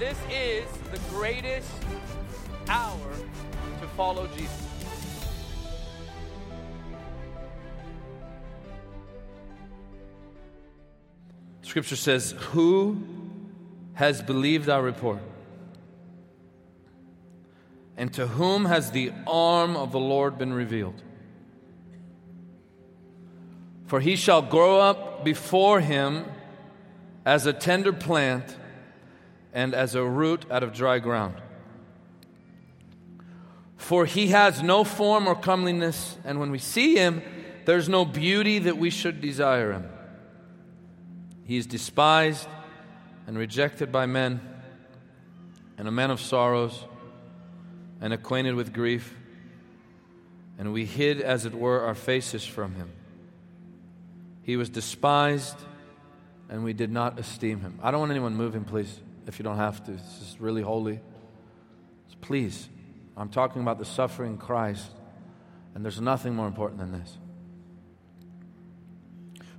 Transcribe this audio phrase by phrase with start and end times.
[0.00, 1.70] this is the greatest
[2.68, 3.12] hour
[3.82, 4.66] to follow Jesus.
[11.60, 13.02] Scripture says, Who
[13.92, 15.20] has believed our report?
[17.98, 21.02] And to whom has the arm of the Lord been revealed?
[23.86, 26.24] For he shall grow up before him
[27.26, 28.56] as a tender plant
[29.52, 31.34] and as a root out of dry ground.
[33.76, 37.22] For he has no form or comeliness, and when we see him,
[37.64, 39.88] there's no beauty that we should desire him.
[41.44, 42.48] He is despised
[43.26, 44.40] and rejected by men,
[45.78, 46.84] and a man of sorrows,
[48.00, 49.16] and acquainted with grief,
[50.58, 52.90] and we hid, as it were, our faces from him.
[54.42, 55.56] He was despised,
[56.48, 57.78] and we did not esteem him.
[57.82, 59.92] I don't want anyone moving, please, if you don't have to.
[59.92, 61.00] This is really holy.
[62.20, 62.68] Please,
[63.16, 64.90] I'm talking about the suffering Christ,
[65.74, 67.18] and there's nothing more important than this.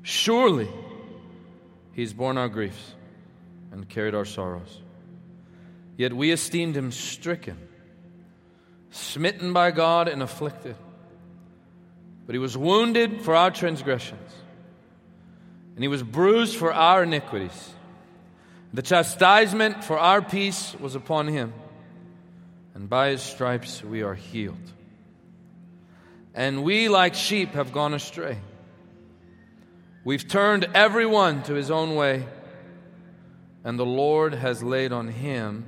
[0.04, 0.70] Surely,
[1.94, 2.96] He's borne our griefs
[3.72, 4.80] and carried our sorrows.
[5.98, 7.58] Yet we esteemed Him stricken,
[8.92, 10.76] smitten by God, and afflicted.
[12.26, 14.32] But He was wounded for our transgressions,
[15.76, 17.74] and He was bruised for our iniquities.
[18.74, 21.54] The chastisement for our peace was upon Him
[22.74, 24.72] and by his stripes we are healed.
[26.34, 28.40] And we, like sheep, have gone astray.
[30.04, 32.26] We've turned everyone to his own way,
[33.64, 35.66] and the Lord has laid on him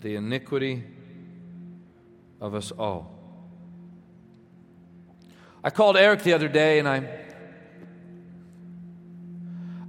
[0.00, 0.84] the iniquity
[2.40, 3.14] of us all.
[5.64, 7.08] I called Eric the other day, and I,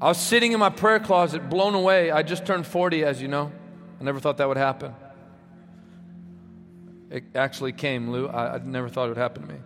[0.01, 2.09] I was sitting in my prayer closet, blown away.
[2.09, 3.51] I just turned 40, as you know.
[3.99, 4.95] I never thought that would happen.
[7.09, 8.27] It actually came, Lou.
[8.27, 9.59] I, I never thought it would happen to me.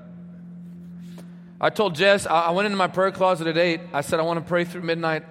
[1.62, 3.80] I told Jess, I, I went into my prayer closet at 8.
[3.94, 5.24] I said, I want to pray through midnight.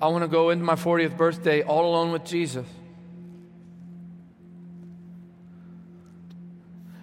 [0.00, 2.66] I want to go into my 40th birthday all alone with Jesus.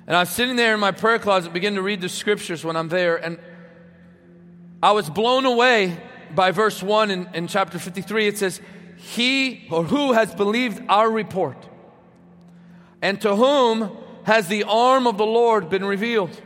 [0.08, 2.76] And I was sitting there in my prayer closet, beginning to read the scriptures when
[2.76, 3.40] I'm there, and
[4.82, 5.98] I was blown away
[6.36, 8.28] by verse 1 in, in chapter 53.
[8.28, 8.62] It says,
[8.98, 11.58] He or who has believed our report,
[13.02, 16.40] and to whom has the arm of the Lord been revealed.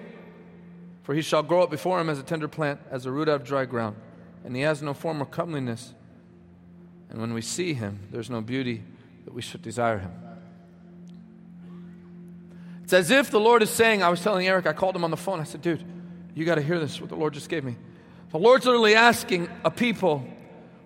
[1.03, 3.41] For he shall grow up before him as a tender plant, as a root out
[3.41, 3.95] of dry ground.
[4.43, 5.93] And he has no form or comeliness.
[7.09, 8.83] And when we see him, there's no beauty
[9.25, 10.11] that we should desire him.
[12.83, 15.11] It's as if the Lord is saying, I was telling Eric, I called him on
[15.11, 15.39] the phone.
[15.39, 15.83] I said, dude,
[16.35, 17.75] you got to hear this, what the Lord just gave me.
[18.31, 20.25] The Lord's literally asking a people,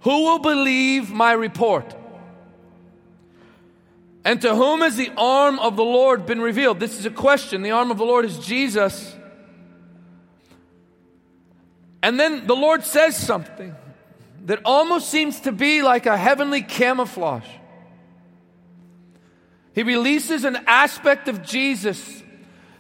[0.02, 1.96] who will believe my report?
[4.24, 6.80] And to whom has the arm of the Lord been revealed?
[6.80, 7.64] This is a question.
[7.64, 9.16] The arm of the Lord is Jesus.
[12.04, 13.76] And then the Lord says something
[14.46, 17.48] that almost seems to be like a heavenly camouflage.
[19.74, 22.24] He releases an aspect of Jesus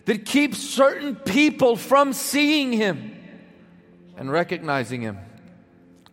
[0.05, 3.15] that keeps certain people from seeing him
[4.19, 5.17] and recognizing him.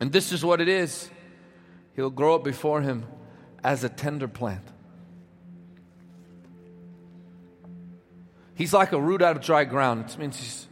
[0.01, 1.11] And this is what it is
[1.97, 3.07] He'll grow up before him
[3.65, 4.63] as a tender plant.
[8.55, 10.11] He's like a root out of dry ground.
[10.11, 10.67] It means he's,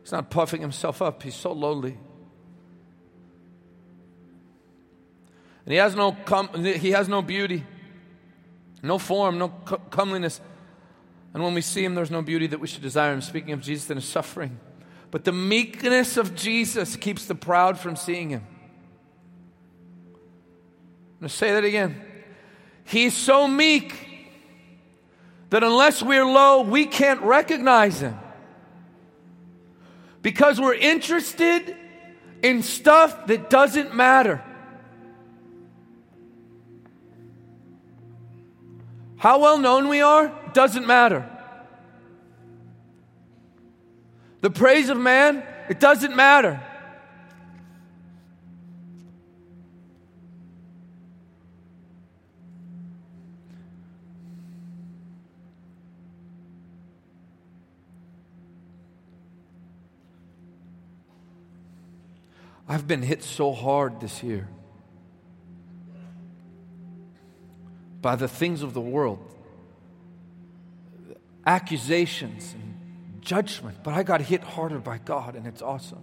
[0.00, 1.98] he's not puffing himself up, he's so lowly.
[5.66, 7.64] And he has no, com- he has no beauty,
[8.82, 10.40] no form, no co- comeliness.
[11.34, 13.20] And when we see him, there's no beauty that we should desire him.
[13.20, 14.58] Speaking of Jesus and his suffering.
[15.14, 18.44] But the meekness of Jesus keeps the proud from seeing him.
[20.12, 22.02] I'm going to say that again.
[22.82, 23.94] He's so meek
[25.50, 28.18] that unless we're low, we can't recognize Him.
[30.20, 31.76] Because we're interested
[32.42, 34.42] in stuff that doesn't matter.
[39.18, 41.30] How well known we are doesn't matter.
[44.44, 46.60] The praise of man, it doesn't matter.
[62.68, 64.46] I've been hit so hard this year
[68.02, 69.20] by the things of the world,
[71.46, 72.73] accusations and
[73.24, 76.02] judgment, but I got hit harder by God, and it's awesome.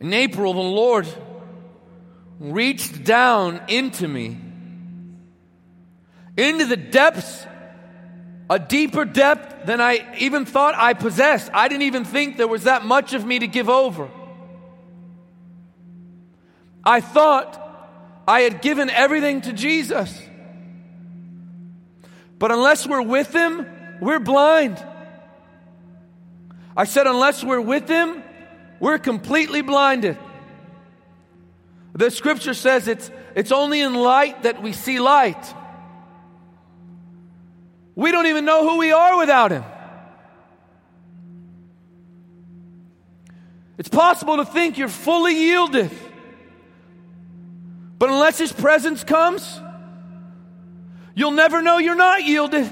[0.00, 1.06] In April, the Lord
[2.38, 4.38] reached down into me,
[6.36, 7.46] into the depths,
[8.48, 11.50] a deeper depth than I even thought I possessed.
[11.52, 14.10] I didn't even think there was that much of me to give over.
[16.84, 17.62] I thought
[18.28, 20.22] I had given everything to Jesus.
[22.38, 23.66] But unless we're with Him,
[24.00, 24.84] we're blind.
[26.76, 28.22] I said, unless we're with Him,
[28.80, 30.18] we're completely blinded.
[31.94, 35.54] The scripture says it's, it's only in light that we see light.
[37.94, 39.64] We don't even know who we are without Him.
[43.78, 45.90] It's possible to think you're fully yielded.
[47.98, 49.60] But unless His presence comes,
[51.16, 52.70] you'll never know you're not yielded.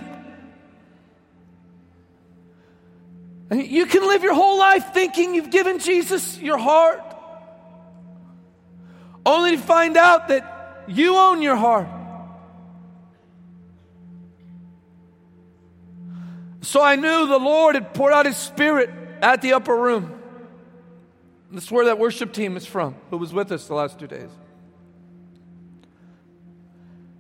[3.51, 7.03] You can live your whole life thinking you've given Jesus your heart,
[9.27, 11.89] only to find out that you own your heart.
[16.63, 18.91] So I knew the Lord had poured out His Spirit
[19.23, 20.21] at the upper room.
[21.51, 24.31] That's where that worship team is from, who was with us the last two days.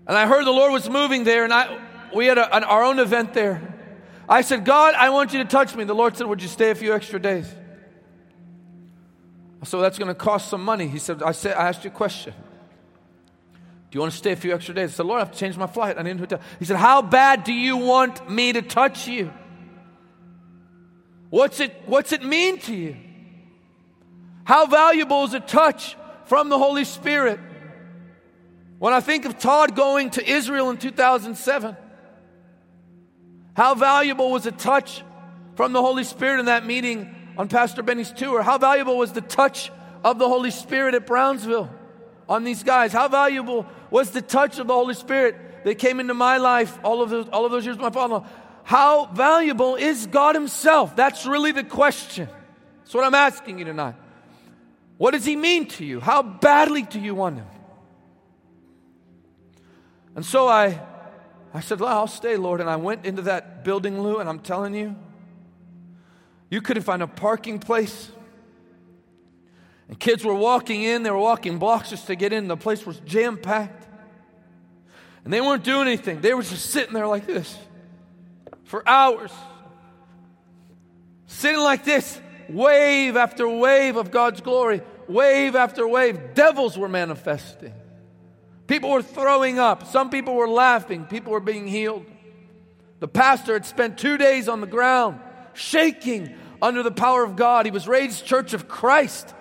[0.06, 1.80] And I heard the Lord was moving there, and I,
[2.14, 3.74] we had a, an, our own event there.
[4.28, 5.84] I said, God, I want you to touch me.
[5.84, 7.52] The Lord said, Would you stay a few extra days?
[9.64, 10.88] So that's going to cost some money.
[10.88, 12.34] He said, I, said, I asked you a question.
[12.34, 14.90] Do you want to stay a few extra days?
[14.90, 15.96] I said, Lord, I have to change my flight.
[15.98, 16.40] I need a hotel.
[16.58, 19.32] He said, How bad do you want me to touch you?
[21.30, 22.96] What's it, what's it mean to you?
[24.44, 25.96] How valuable is a touch
[26.26, 27.40] from the Holy Spirit?
[28.84, 31.74] When I think of Todd going to Israel in 2007,
[33.56, 35.02] how valuable was a touch
[35.54, 38.42] from the Holy Spirit in that meeting on Pastor Benny's tour?
[38.42, 39.72] How valuable was the touch
[40.04, 41.70] of the Holy Spirit at Brownsville
[42.28, 42.92] on these guys?
[42.92, 47.00] How valuable was the touch of the Holy Spirit that came into my life all
[47.00, 48.28] of those, all of those years with my father?
[48.64, 50.94] How valuable is God Himself?
[50.94, 52.28] That's really the question.
[52.82, 53.94] That's what I'm asking you tonight.
[54.98, 56.00] What does He mean to you?
[56.00, 57.46] How badly do you want Him?
[60.14, 60.80] And so I,
[61.52, 62.60] I said, well, I'll stay, Lord.
[62.60, 64.96] And I went into that building, Lou, and I'm telling you,
[66.50, 68.10] you couldn't find a parking place.
[69.88, 72.48] And kids were walking in, they were walking blocks just to get in.
[72.48, 73.86] The place was jam packed.
[75.24, 77.56] And they weren't doing anything, they were just sitting there like this
[78.64, 79.32] for hours.
[81.26, 86.34] Sitting like this, wave after wave of God's glory, wave after wave.
[86.34, 87.72] Devils were manifesting.
[88.66, 89.86] People were throwing up.
[89.86, 91.04] Some people were laughing.
[91.04, 92.06] People were being healed.
[93.00, 95.20] The pastor had spent two days on the ground,
[95.52, 97.66] shaking under the power of God.
[97.66, 99.34] He was raised Church of Christ.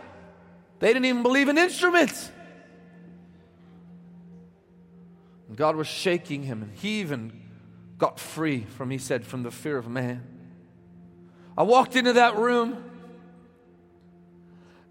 [0.79, 2.29] They didn't even believe in instruments.
[5.47, 7.41] And God was shaking him, and he even
[7.97, 10.27] got free from, he said, from the fear of man.
[11.57, 12.83] I walked into that room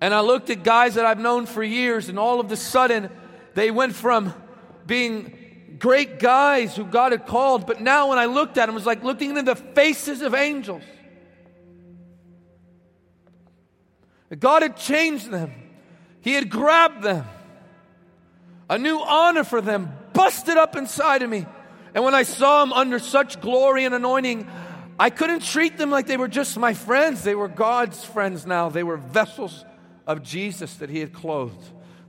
[0.01, 3.09] and I looked at guys that I've known for years, and all of a sudden,
[3.55, 4.35] they went from
[4.87, 8.79] being great guys who God had called, but now when I looked at them, it
[8.79, 10.83] was like looking into the faces of angels.
[14.39, 15.53] God had changed them,
[16.21, 17.27] He had grabbed them.
[18.71, 21.45] A new honor for them busted up inside of me.
[21.95, 24.49] And when I saw them under such glory and anointing,
[24.99, 27.23] I couldn't treat them like they were just my friends.
[27.23, 28.71] They were God's friends now.
[28.71, 29.65] They were vessels
[30.07, 31.63] of Jesus that He had clothed.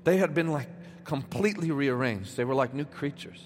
[0.05, 0.69] They had been like
[1.03, 2.37] completely rearranged.
[2.37, 3.43] They were like new creatures.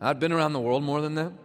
[0.00, 1.38] I'd been around the world more than them.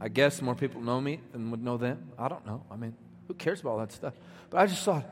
[0.00, 2.10] I guess more people know me than would know them.
[2.18, 2.62] I don't know.
[2.70, 2.94] I mean,
[3.26, 4.14] who cares about all that stuff?
[4.50, 5.04] But I just thought,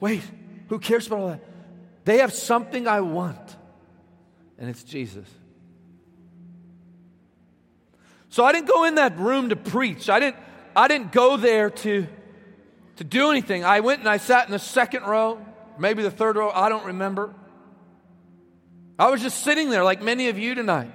[0.00, 0.22] wait,
[0.68, 1.44] who cares about all that?
[2.04, 3.56] They have something I want,
[4.58, 5.28] and it's Jesus.
[8.30, 10.08] So I didn't go in that room to preach.
[10.08, 10.36] I didn't,
[10.74, 12.06] I didn't go there to
[12.96, 13.64] to do anything.
[13.64, 15.44] I went and I sat in the second row,
[15.78, 17.34] maybe the third row, I don't remember.
[18.98, 20.92] I was just sitting there like many of you tonight.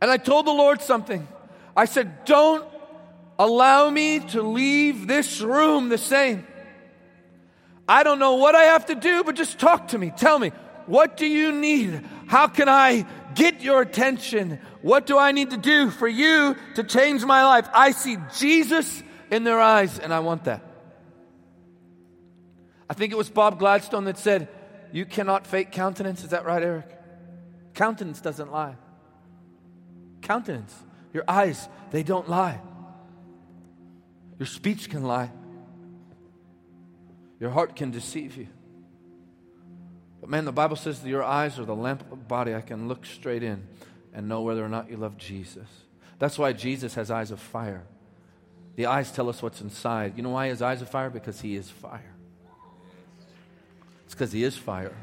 [0.00, 1.26] And I told the Lord something.
[1.76, 2.64] I said, Don't
[3.38, 6.46] allow me to leave this room the same.
[7.88, 10.12] I don't know what I have to do, but just talk to me.
[10.14, 10.52] Tell me,
[10.86, 12.04] what do you need?
[12.26, 14.60] How can I get your attention?
[14.82, 17.68] What do I need to do for you to change my life?
[17.72, 20.62] I see Jesus in their eyes, and I want that.
[22.90, 24.48] I think it was Bob Gladstone that said,
[24.92, 26.24] You cannot fake countenance.
[26.24, 26.98] Is that right, Eric?
[27.74, 28.76] Countenance doesn't lie.
[30.22, 30.74] Countenance,
[31.12, 32.60] your eyes, they don't lie.
[34.38, 35.30] Your speech can lie.
[37.40, 38.48] Your heart can deceive you.
[40.20, 42.54] But man, the Bible says that your eyes are the lamp of the body.
[42.54, 43.66] I can look straight in
[44.12, 45.68] and know whether or not you love Jesus.
[46.18, 47.84] That's why Jesus has eyes of fire.
[48.78, 50.16] The eyes tell us what's inside.
[50.16, 51.10] You know why his eyes are fire?
[51.10, 52.14] Because he is fire.
[54.04, 54.94] It's because he is fire.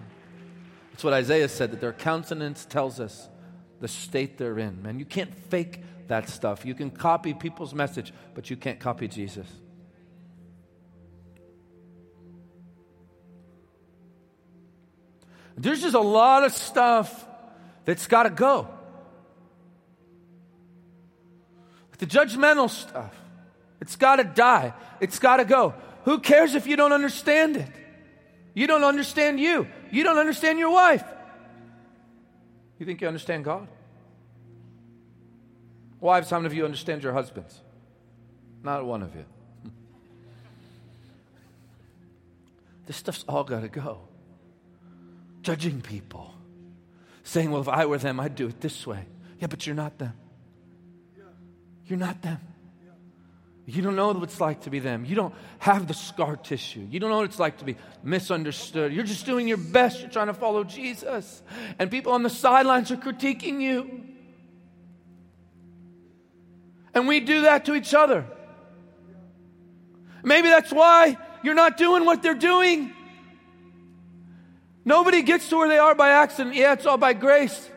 [0.93, 3.27] It's what Isaiah said that their countenance tells us
[3.81, 4.81] the state they're in.
[4.81, 6.65] Man, you can't fake that stuff.
[6.65, 9.47] You can copy people's message, but you can't copy Jesus.
[15.57, 17.27] There's just a lot of stuff
[17.83, 18.69] that's got to go.
[21.97, 23.13] The judgmental stuff,
[23.81, 24.73] it's got to die.
[24.99, 25.73] It's got to go.
[26.05, 27.67] Who cares if you don't understand it?
[28.53, 29.67] You don't understand you.
[29.91, 31.03] You don't understand your wife.
[32.79, 33.67] You think you understand God?
[35.99, 37.59] Wives, how many of you understand your husbands?
[38.63, 39.25] Not one of you.
[42.85, 43.99] This stuff's all got to go
[45.45, 46.33] judging people,
[47.23, 49.05] saying, Well, if I were them, I'd do it this way.
[49.39, 50.13] Yeah, but you're not them.
[51.85, 52.39] You're not them.
[53.67, 55.05] You don't know what it's like to be them.
[55.05, 56.87] You don't have the scar tissue.
[56.89, 58.93] You don't know what it's like to be misunderstood.
[58.93, 60.01] You're just doing your best.
[60.01, 61.41] You're trying to follow Jesus.
[61.79, 64.01] And people on the sidelines are critiquing you.
[66.93, 68.25] And we do that to each other.
[70.23, 72.93] Maybe that's why you're not doing what they're doing.
[74.85, 76.55] Nobody gets to where they are by accident.
[76.55, 77.69] Yeah, it's all by grace.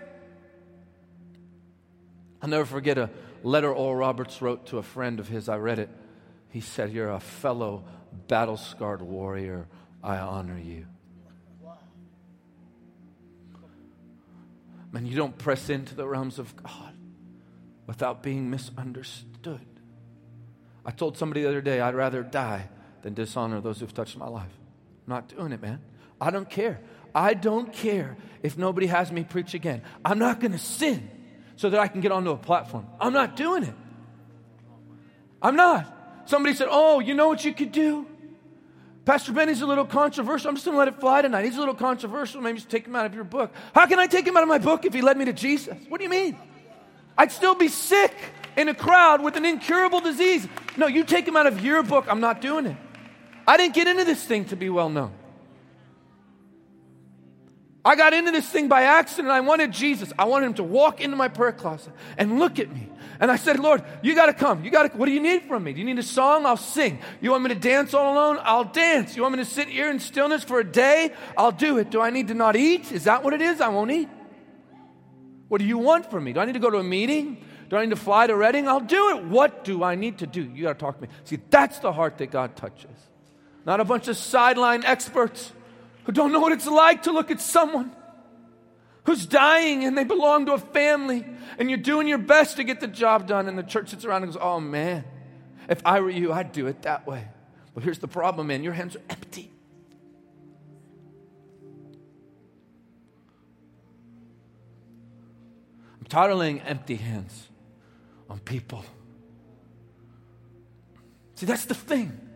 [2.43, 3.09] I'll never forget a
[3.43, 5.49] letter Oral Roberts wrote to a friend of his.
[5.49, 5.91] I read it.
[6.51, 7.85] He said, You're a fellow
[8.27, 9.67] battle scarred warrior.
[10.03, 10.87] I honor you.
[14.91, 16.95] Man, you don't press into the realms of God
[17.87, 19.67] without being misunderstood.
[20.85, 22.69] I told somebody the other day, I'd rather die
[23.03, 24.51] than dishonor those who've touched my life.
[25.07, 25.81] I'm not doing it, man.
[26.21, 26.81] I don't care.
[27.15, 29.83] I don't care if nobody has me preach again.
[30.05, 31.11] I'm not going to sin
[31.59, 32.87] so that I can get onto a platform.
[33.01, 33.75] I'm not doing it.
[35.43, 35.93] I'm not.
[36.27, 38.07] Somebody said, Oh, you know what you could do?
[39.05, 40.49] Pastor Benny's a little controversial.
[40.49, 41.45] I'm just going to let it fly tonight.
[41.45, 42.41] He's a little controversial.
[42.41, 43.53] Maybe just take him out of your book.
[43.75, 45.77] How can I take him out of my book if he led me to Jesus?
[45.89, 46.39] What do you mean?
[47.17, 48.15] I'd still be sick
[48.57, 50.47] in a crowd with an incurable disease.
[50.77, 52.05] No, you take him out of your book.
[52.09, 52.77] I'm not doing it.
[53.49, 55.13] I didn't get into this thing to be well known.
[57.89, 59.31] I got into this thing by accident.
[59.31, 60.13] I wanted Jesus.
[60.19, 62.87] I wanted him to walk into my prayer closet and look at me.
[63.19, 64.63] And I said, Lord, you got to come.
[64.63, 65.73] You got to, what do you need from me?
[65.73, 66.45] Do you need a song?
[66.45, 66.99] I'll sing.
[67.23, 68.41] You want me to dance all alone?
[68.43, 69.17] I'll dance.
[69.17, 71.15] You want me to sit here in stillness for a day?
[71.35, 71.89] I'll do it.
[71.89, 72.93] Do I need to not eat?
[72.93, 73.63] Is that what it is?
[73.63, 74.11] I won't eat.
[75.49, 76.35] What do you want from me?
[76.35, 77.43] Do I need to go to a meeting?
[77.71, 78.69] Do I need to fly to Redding?
[78.69, 79.25] I'll do it.
[79.25, 80.43] What do I need to do?
[80.43, 81.09] You got to talk to me.
[81.25, 82.91] See, that's the heart that God touches.
[83.65, 85.53] Not a bunch of sideline experts
[86.09, 87.93] who don't know what it's like to look at someone
[89.05, 91.23] who's dying and they belong to a family
[91.59, 94.23] and you're doing your best to get the job done and the church sits around
[94.23, 95.05] and goes, oh man,
[95.69, 97.29] if I were you, I'd do it that way.
[97.75, 99.51] But here's the problem, man your hands are empty.
[106.01, 107.49] I'm tired of laying empty hands
[108.31, 108.83] on people.
[111.35, 112.28] See, that's the thing.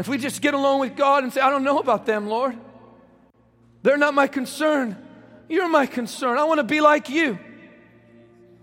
[0.00, 2.56] If we just get along with God and say, I don't know about them, Lord.
[3.82, 4.96] They're not my concern.
[5.46, 6.38] You're my concern.
[6.38, 7.38] I want to be like you.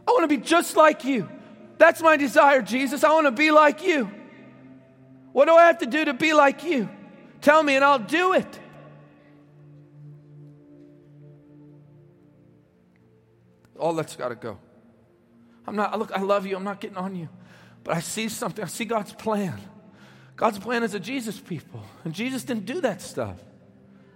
[0.08, 1.30] I want to be just like you.
[1.78, 3.04] That's my desire, Jesus.
[3.04, 4.10] I want to be like you.
[5.32, 6.90] What do I have to do to be like you?
[7.42, 8.60] Tell me and I'll do it.
[13.78, 14.58] All that's got to go.
[15.68, 16.56] I'm not, look, I love you.
[16.56, 17.30] I'm not getting on you.
[17.84, 18.66] But I see something.
[18.66, 19.62] I see God's plan.
[20.38, 21.84] God's plan is a Jesus people.
[22.06, 23.38] And Jesus didn't do that stuff.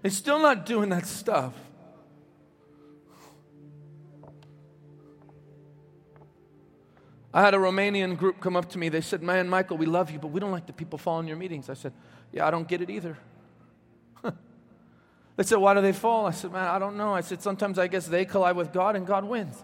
[0.04, 1.54] He's still not doing that stuff.
[7.34, 8.90] I had a Romanian group come up to me.
[8.90, 11.28] They said, Man, Michael, we love you, but we don't like the people fall in
[11.28, 11.70] your meetings.
[11.70, 11.94] I said,
[12.32, 13.18] Yeah, I don't get it either.
[14.24, 16.28] they said, Why do they fall?
[16.28, 17.16] I said, Man, I don't know.
[17.16, 19.64] I said, Sometimes I guess they collide with God and God wins.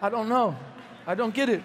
[0.00, 0.56] I don't know.
[1.06, 1.62] I don't get it.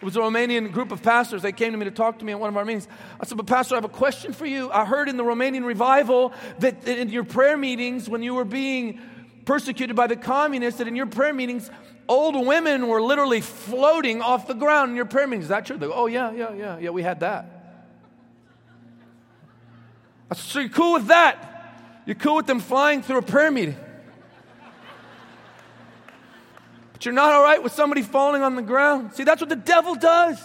[0.00, 1.42] It was a Romanian group of pastors.
[1.42, 2.86] They came to me to talk to me at one of our meetings.
[3.20, 4.70] I said, But, Pastor, I have a question for you.
[4.70, 9.00] I heard in the Romanian revival that in your prayer meetings, when you were being
[9.44, 11.68] persecuted by the communists, that in your prayer meetings,
[12.08, 15.46] old women were literally floating off the ground in your prayer meetings.
[15.46, 15.78] Is that true?
[15.78, 17.80] Go, Oh, yeah, yeah, yeah, yeah, we had that.
[20.30, 22.02] I said, So you're cool with that?
[22.06, 23.76] You're cool with them flying through a prayer meeting?
[26.98, 29.12] But you're not all right with somebody falling on the ground.
[29.12, 30.36] See, that's what the devil does.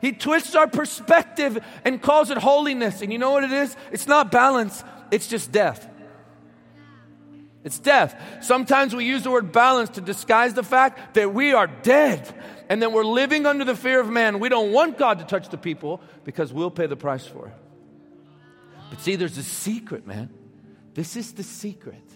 [0.00, 3.02] He twists our perspective and calls it holiness.
[3.02, 3.76] And you know what it is?
[3.92, 5.86] It's not balance, it's just death.
[7.62, 8.18] It's death.
[8.40, 12.26] Sometimes we use the word balance to disguise the fact that we are dead
[12.70, 14.38] and that we're living under the fear of man.
[14.38, 17.54] We don't want God to touch the people because we'll pay the price for it.
[18.88, 20.30] But see, there's a secret, man.
[20.94, 22.09] This is the secret.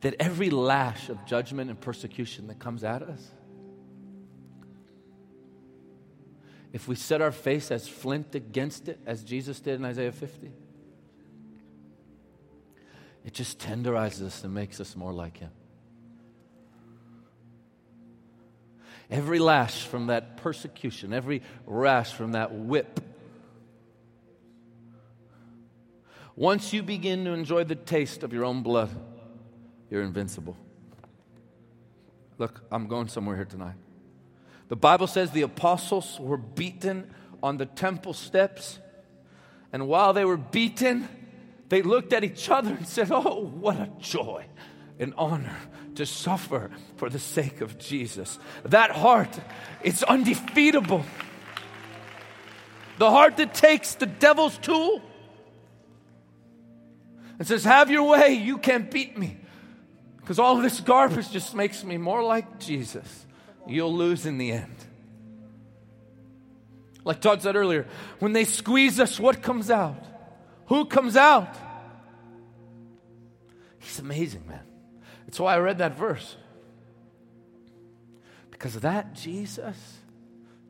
[0.00, 3.22] That every lash of judgment and persecution that comes at us,
[6.72, 10.52] if we set our face as flint against it, as Jesus did in Isaiah 50,
[13.24, 15.50] it just tenderizes us and makes us more like Him.
[19.10, 23.00] Every lash from that persecution, every rash from that whip.
[26.36, 28.88] Once you begin to enjoy the taste of your own blood,
[29.90, 30.56] you're invincible.
[32.38, 33.74] Look, I'm going somewhere here tonight.
[34.68, 38.78] The Bible says the apostles were beaten on the temple steps.
[39.72, 41.08] And while they were beaten,
[41.68, 44.46] they looked at each other and said, Oh, what a joy
[44.98, 45.56] and honor
[45.96, 48.38] to suffer for the sake of Jesus.
[48.64, 49.38] That heart,
[49.82, 51.04] it's undefeatable.
[52.98, 55.02] The heart that takes the devil's tool
[57.38, 59.39] and says, Have your way, you can't beat me.
[60.20, 63.26] Because all this garbage just makes me more like Jesus
[63.66, 64.76] you'll lose in the end.
[67.04, 67.86] Like Todd said earlier,
[68.18, 70.04] when they squeeze us, what comes out?
[70.66, 71.56] Who comes out?
[73.78, 74.60] He's amazing, man.
[75.26, 76.36] That's why I read that verse.
[78.50, 79.98] Because that Jesus,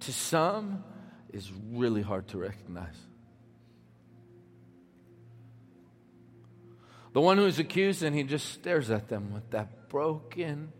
[0.00, 0.84] to some,
[1.32, 2.96] is really hard to recognize.
[7.12, 10.72] The one who is accused, and he just stares at them with that broken,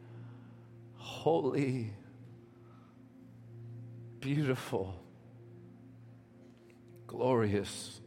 [0.94, 1.92] holy,
[4.20, 4.94] beautiful,
[7.06, 8.00] glorious,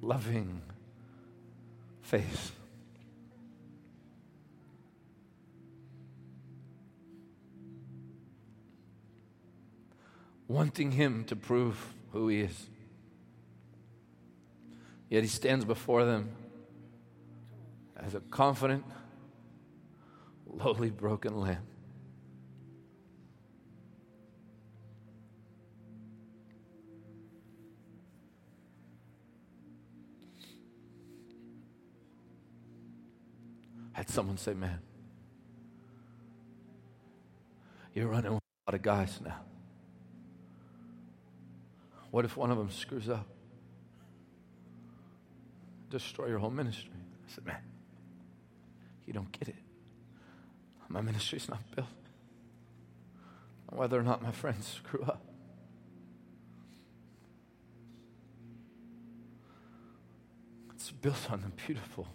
[0.00, 0.62] loving
[2.00, 2.52] face.
[10.48, 12.68] Wanting him to prove who he is.
[15.10, 16.30] Yet he stands before them
[18.04, 18.84] as a confident,
[20.46, 21.66] lowly, broken lamb.
[34.00, 34.78] had someone say, Man,
[37.92, 39.40] you're running with a lot of guys now.
[42.10, 43.26] What if one of them screws up?
[45.90, 46.94] Destroy your whole ministry.
[46.94, 47.60] I said, Man,
[49.10, 49.56] you don't get it.
[50.88, 51.88] My ministry's not built
[53.68, 55.20] on whether or not my friends screw up.
[60.72, 62.06] It's built on the beautiful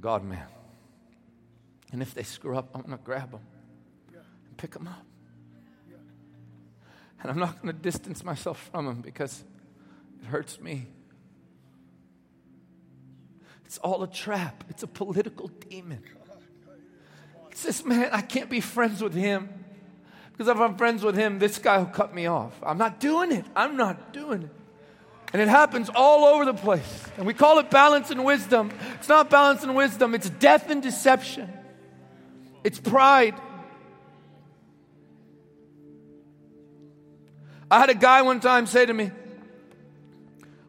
[0.00, 0.46] God man.
[1.90, 3.40] And if they screw up, I'm going to grab them
[4.14, 5.04] and pick them up.
[7.20, 9.42] And I'm not going to distance myself from them because
[10.22, 10.86] it hurts me.
[13.70, 16.02] It's all a trap, it's a political demon.
[17.52, 19.48] It's this man, I can't be friends with him
[20.32, 22.52] because if I'm friends with him, this guy will cut me off.
[22.64, 23.44] I'm not doing it.
[23.54, 24.50] I'm not doing it.
[25.32, 27.04] And it happens all over the place.
[27.16, 28.72] And we call it balance and wisdom.
[28.94, 31.48] It's not balance and wisdom, it's death and deception.
[32.64, 33.36] It's pride.
[37.70, 39.12] I had a guy one time say to me,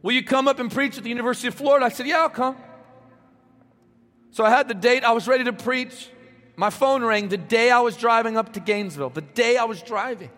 [0.03, 1.87] Will you come up and preach at the University of Florida?
[1.87, 2.57] I said, Yeah, I'll come.
[4.31, 6.09] So I had the date, I was ready to preach.
[6.55, 9.81] My phone rang the day I was driving up to Gainesville, the day I was
[9.81, 10.29] driving.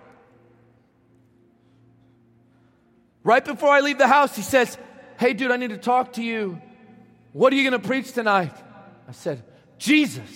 [3.24, 4.78] Right before I leave the house, he says,
[5.18, 6.62] Hey, dude, I need to talk to you.
[7.32, 8.54] What are you going to preach tonight?
[9.08, 9.44] I said,
[9.78, 10.30] Jesus.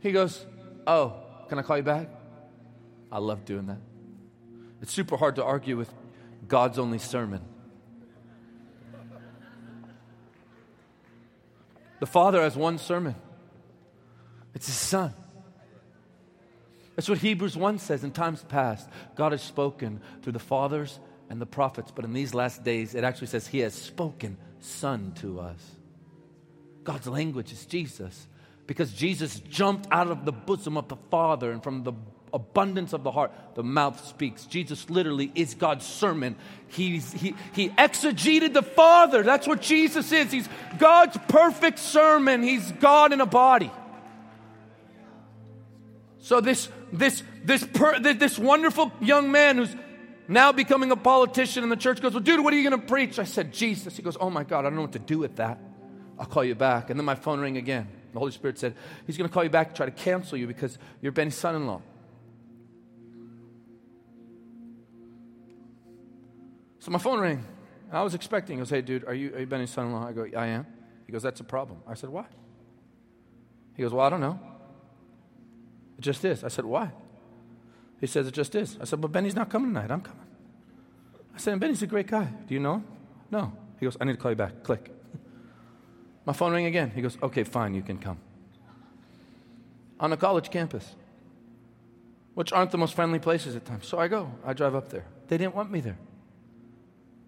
[0.00, 0.44] He goes,
[0.86, 1.14] Oh,
[1.48, 2.08] can I call you back?
[3.10, 3.78] I love doing that.
[4.80, 5.92] It's super hard to argue with
[6.48, 7.42] God's only sermon.
[12.00, 13.14] The Father has one sermon,
[14.54, 15.14] it's His Son.
[16.94, 18.88] That's what Hebrews 1 says in times past.
[19.16, 23.04] God has spoken through the fathers and the prophets, but in these last days, it
[23.04, 25.60] actually says He has spoken Son to us.
[26.84, 28.26] God's language is Jesus
[28.66, 31.92] because Jesus jumped out of the bosom of the Father and from the
[32.32, 34.44] abundance of the heart, the mouth speaks.
[34.46, 36.36] Jesus literally is God's sermon.
[36.68, 39.22] He's, he, he exegeted the Father.
[39.22, 40.30] That's what Jesus is.
[40.32, 42.42] He's God's perfect sermon.
[42.42, 43.70] He's God in a body.
[46.18, 49.72] So this this this per, this wonderful young man who's
[50.26, 52.86] now becoming a politician in the church goes, Well, dude, what are you going to
[52.86, 53.20] preach?
[53.20, 53.96] I said, Jesus.
[53.96, 55.60] He goes, Oh my God, I don't know what to do with that.
[56.18, 56.90] I'll call you back.
[56.90, 57.88] And then my phone rang again.
[58.12, 58.74] The Holy Spirit said,
[59.06, 61.54] He's going to call you back to try to cancel you because you're Benny's son
[61.54, 61.80] in law.
[66.86, 67.44] So my phone rang.
[67.90, 68.58] I was expecting.
[68.58, 70.06] He goes, Hey, dude, are you, are you Benny's son in law?
[70.06, 70.64] I go, I am.
[71.04, 71.80] He goes, That's a problem.
[71.84, 72.26] I said, Why?
[73.74, 74.38] He goes, Well, I don't know.
[75.98, 76.44] It just is.
[76.44, 76.92] I said, Why?
[78.00, 78.78] He says, It just is.
[78.80, 79.90] I said, But Benny's not coming tonight.
[79.90, 80.26] I'm coming.
[81.34, 82.28] I said, Benny's a great guy.
[82.46, 82.84] Do you know him?
[83.32, 83.52] No.
[83.80, 84.62] He goes, I need to call you back.
[84.62, 84.88] Click.
[86.24, 86.92] My phone rang again.
[86.94, 88.18] He goes, Okay, fine, you can come.
[89.98, 90.94] On a college campus,
[92.34, 93.88] which aren't the most friendly places at times.
[93.88, 94.30] So I go.
[94.44, 95.06] I drive up there.
[95.26, 95.98] They didn't want me there.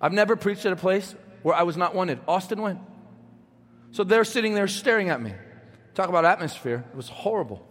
[0.00, 2.20] I've never preached at a place where I was not wanted.
[2.28, 2.80] Austin went.
[3.90, 5.32] So they're sitting there staring at me.
[5.94, 6.84] Talk about atmosphere.
[6.92, 7.66] It was horrible.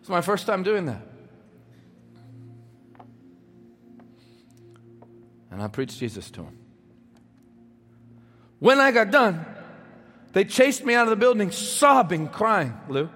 [0.00, 1.02] It's my first time doing that.
[5.50, 6.58] And I preached Jesus to him.
[8.58, 9.44] When I got done,
[10.32, 13.08] they chased me out of the building, sobbing, crying, Lou.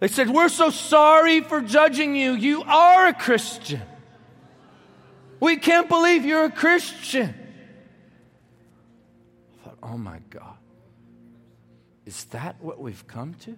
[0.00, 2.32] They said, We're so sorry for judging you.
[2.32, 3.80] You are a Christian.
[5.40, 7.34] We can't believe you're a Christian.
[9.52, 10.56] I thought, Oh my God.
[12.06, 13.56] Is that what we've come to?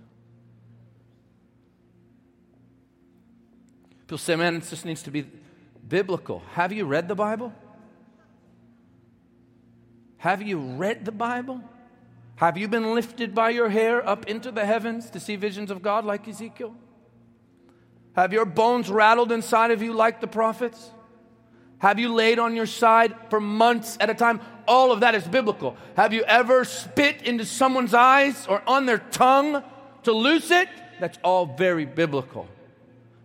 [4.01, 5.27] People say, man, this needs to be
[5.89, 6.43] biblical.
[6.53, 7.53] Have you read the Bible?
[10.19, 11.61] Have you read the Bible?
[12.37, 15.83] Have you been lifted by your hair up into the heavens to see visions of
[15.83, 16.75] God like Ezekiel?
[18.15, 20.91] Have your bones rattled inside of you like the prophets?
[21.79, 24.41] Have you laid on your side for months at a time?
[24.67, 25.77] All of that is biblical.
[25.97, 29.63] Have you ever spit into someone's eyes or on their tongue
[30.05, 30.69] to loose it?
[30.99, 32.49] That's all very biblical.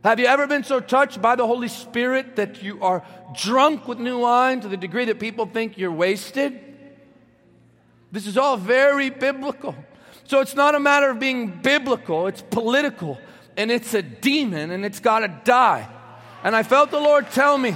[0.04, 4.00] Have you ever been so touched by the Holy Spirit that you are drunk with
[4.00, 6.60] new wine to the degree that people think you're wasted?
[8.12, 9.76] This is all very biblical.
[10.26, 13.20] So it's not a matter of being biblical, it's political.
[13.58, 15.88] And it's a demon and it's got to die.
[16.44, 17.76] And I felt the Lord tell me,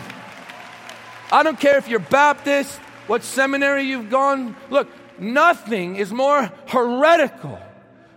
[1.32, 4.56] I don't care if you're Baptist, what seminary you've gone.
[4.70, 4.88] Look,
[5.20, 7.60] nothing is more heretical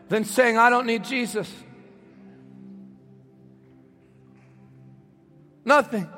[0.09, 1.53] than saying, I don't need Jesus.
[5.64, 6.09] Nothing.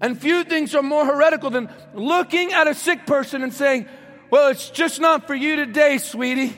[0.00, 3.86] And few things are more heretical than looking at a sick person and saying,
[4.30, 6.56] Well, it's just not for you today, sweetie.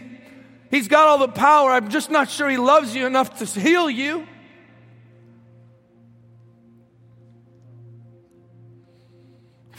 [0.71, 1.71] He's got all the power.
[1.71, 4.27] I'm just not sure he loves you enough to heal you.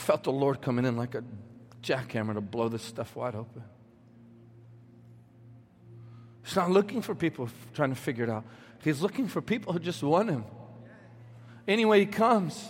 [0.03, 1.23] Felt the Lord coming in like a
[1.81, 3.63] jackhammer to blow this stuff wide open.
[6.43, 8.45] He's not looking for people trying to figure it out.
[8.83, 10.43] He's looking for people who just want him
[11.67, 12.69] any way He comes.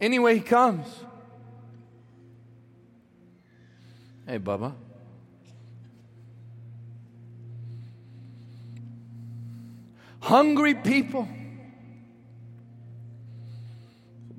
[0.00, 0.86] Any way He comes.
[4.26, 4.74] Hey, Bubba.
[10.20, 11.28] Hungry people.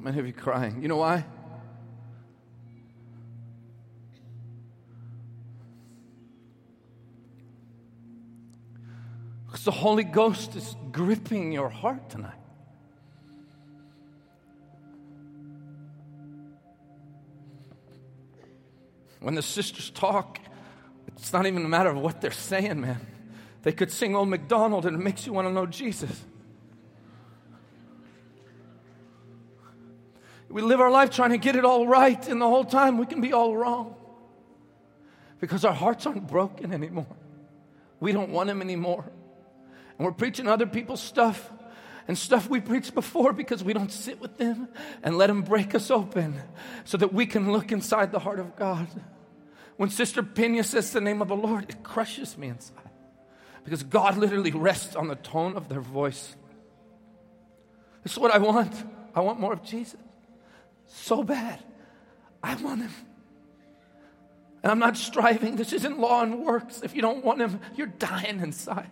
[0.04, 0.82] Many of you crying.
[0.82, 1.24] You know why?
[9.46, 12.34] Because the Holy Ghost is gripping your heart tonight.
[19.22, 20.38] When the sisters talk,
[21.16, 23.08] it's not even a matter of what they're saying, man.
[23.62, 26.26] They could sing Old MacDonald and it makes you want to know Jesus.
[30.54, 33.08] We live our life trying to get it all right, and the whole time we
[33.08, 33.96] can be all wrong
[35.40, 37.08] because our hearts aren't broken anymore.
[38.00, 39.04] We don't want Him anymore.
[39.98, 41.52] And we're preaching other people's stuff
[42.08, 44.68] and stuff we preached before because we don't sit with them
[45.02, 46.40] and let them break us open
[46.84, 48.88] so that we can look inside the heart of God.
[49.78, 52.92] When Sister Pena says the name of the Lord, it crushes me inside
[53.64, 56.36] because God literally rests on the tone of their voice.
[58.04, 58.72] This is what I want.
[59.16, 60.00] I want more of Jesus.
[60.88, 61.64] So bad.
[62.42, 62.92] I want him.
[64.64, 65.56] And I'm not striving.
[65.56, 66.82] This isn't law and works.
[66.84, 68.90] If you don't want him, you're dying inside.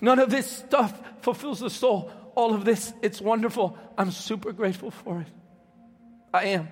[0.00, 2.10] None of this stuff fulfills the soul.
[2.34, 3.78] All of this, it's wonderful.
[3.96, 5.28] I'm super grateful for it.
[6.34, 6.68] I am.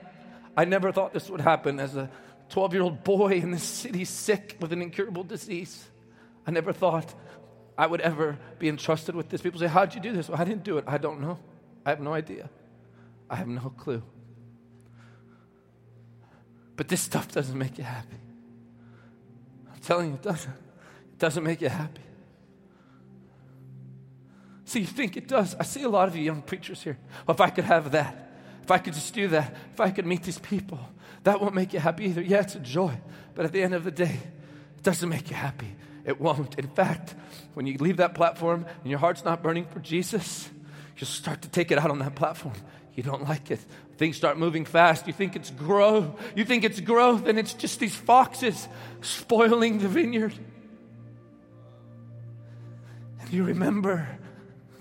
[0.57, 2.11] I never thought this would happen as a
[2.51, 5.85] 12 year old boy in this city sick with an incurable disease.
[6.47, 7.15] I never thought
[7.79, 9.41] I would ever be entrusted with this.
[9.41, 10.29] People say, How'd you do this?
[10.29, 10.85] Well, I didn't do it.
[10.87, 11.39] I don't know.
[11.87, 12.51] I have no idea.
[13.31, 14.03] I have no clue.
[16.77, 18.17] But this stuff doesn't make you happy.
[19.73, 20.51] I'm telling you, it doesn't.
[20.51, 22.03] It doesn't make you happy.
[24.65, 25.55] See, you think it does.
[25.55, 26.99] I see a lot of you young preachers here.
[27.29, 28.33] if I could have that,
[28.63, 30.81] if I could just do that, if I could meet these people,
[31.23, 32.23] that won't make you happy either.
[32.23, 32.99] Yeah, it's a joy,
[33.35, 34.19] but at the end of the day,
[34.77, 35.77] it doesn't make you happy.
[36.05, 36.59] It won't.
[36.59, 37.15] In fact,
[37.55, 40.51] when you leave that platform and your heart's not burning for Jesus,
[40.97, 42.55] you'll start to take it out on that platform.
[42.95, 43.61] You don't like it.
[43.97, 45.07] Things start moving fast.
[45.07, 46.21] You think it's growth.
[46.37, 48.69] You think it's growth, and it's just these foxes
[49.01, 50.35] spoiling the vineyard.
[53.21, 54.07] And you remember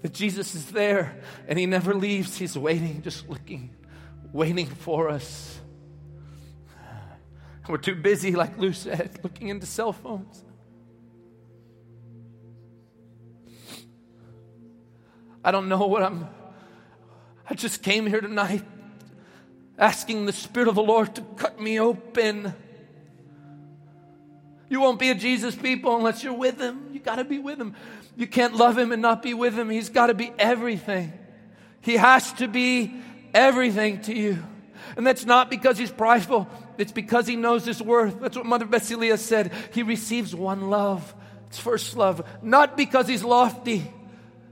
[0.02, 2.38] that Jesus is there and he never leaves.
[2.38, 3.74] He's waiting, just looking,
[4.32, 5.60] waiting for us.
[7.68, 10.44] We're too busy, like Lou said, looking into cell phones.
[15.44, 16.28] I don't know what I'm.
[17.50, 18.64] I just came here tonight
[19.78, 22.54] asking the Spirit of the Lord to cut me open.
[24.70, 26.90] You won't be a Jesus people unless you're with Him.
[26.94, 27.76] You got to be with Him.
[28.16, 29.70] You can't love Him and not be with Him.
[29.70, 31.12] He's got to be everything.
[31.82, 32.96] He has to be
[33.34, 34.42] everything to you.
[34.96, 38.22] And that's not because He's prideful, it's because He knows His worth.
[38.22, 39.52] That's what Mother Basilea said.
[39.74, 41.14] He receives one love,
[41.48, 42.26] it's first love.
[42.42, 43.84] Not because He's lofty,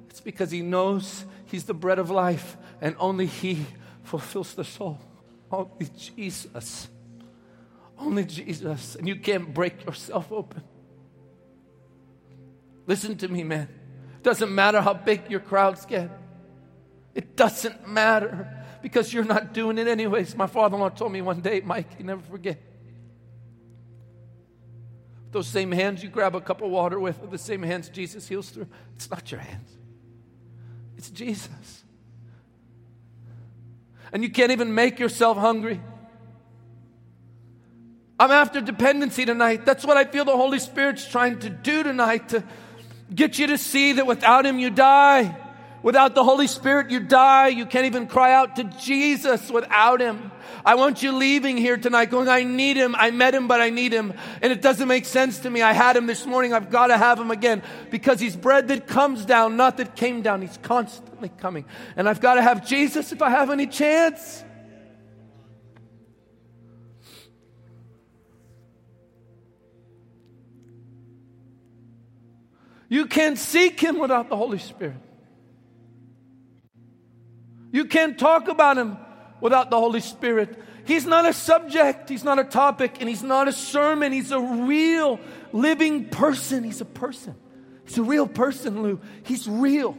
[0.09, 3.65] it's because He knows He's the bread of life and only He
[4.03, 4.99] fulfills the soul.
[5.51, 6.89] Only Jesus.
[7.97, 8.95] Only Jesus.
[8.95, 10.63] And you can't break yourself open.
[12.87, 13.69] Listen to me, man.
[14.23, 16.09] Doesn't matter how big your crowds get.
[17.13, 20.35] It doesn't matter because you're not doing it anyways.
[20.35, 22.59] My father in law told me one day, Mike, you never forget.
[25.31, 28.27] Those same hands you grab a cup of water with are the same hands Jesus
[28.27, 28.67] heals through.
[28.95, 29.69] It's not your hands,
[30.97, 31.80] it's Jesus.
[34.13, 35.79] And you can't even make yourself hungry.
[38.19, 39.65] I'm after dependency tonight.
[39.65, 42.43] That's what I feel the Holy Spirit's trying to do tonight to
[43.13, 45.35] get you to see that without Him you die.
[45.83, 47.47] Without the Holy Spirit, you die.
[47.47, 50.31] You can't even cry out to Jesus without Him.
[50.63, 52.95] I want you leaving here tonight going, I need Him.
[52.95, 54.13] I met Him, but I need Him.
[54.43, 55.63] And it doesn't make sense to me.
[55.63, 56.53] I had Him this morning.
[56.53, 60.21] I've got to have Him again because He's bread that comes down, not that came
[60.21, 60.43] down.
[60.43, 61.65] He's constantly coming.
[61.95, 64.43] And I've got to have Jesus if I have any chance.
[72.87, 74.97] You can't seek Him without the Holy Spirit.
[77.91, 78.97] Can't talk about Him
[79.41, 80.57] without the Holy Spirit.
[80.85, 84.13] He's not a subject, He's not a topic, and He's not a sermon.
[84.13, 85.19] He's a real
[85.51, 86.63] living person.
[86.63, 87.35] He's a person.
[87.85, 89.01] He's a real person, Lou.
[89.23, 89.97] He's real.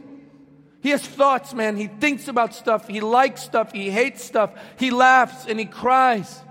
[0.81, 1.77] He has thoughts, man.
[1.77, 2.87] He thinks about stuff.
[2.87, 3.71] He likes stuff.
[3.71, 4.51] He hates stuff.
[4.77, 6.41] He laughs and he cries.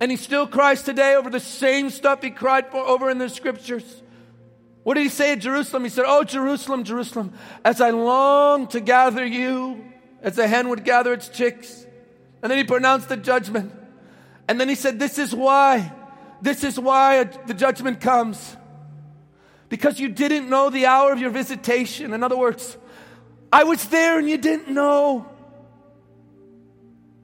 [0.00, 3.28] And he still cries today over the same stuff he cried for over in the
[3.28, 4.02] scriptures.
[4.82, 5.84] What did he say at Jerusalem?
[5.84, 7.32] He said, Oh, Jerusalem, Jerusalem,
[7.64, 9.91] as I long to gather you,
[10.22, 11.86] as a hen would gather its chicks.
[12.42, 13.72] And then he pronounced the judgment.
[14.48, 15.92] And then he said, This is why,
[16.40, 18.56] this is why the judgment comes.
[19.68, 22.12] Because you didn't know the hour of your visitation.
[22.12, 22.76] In other words,
[23.52, 25.26] I was there and you didn't know.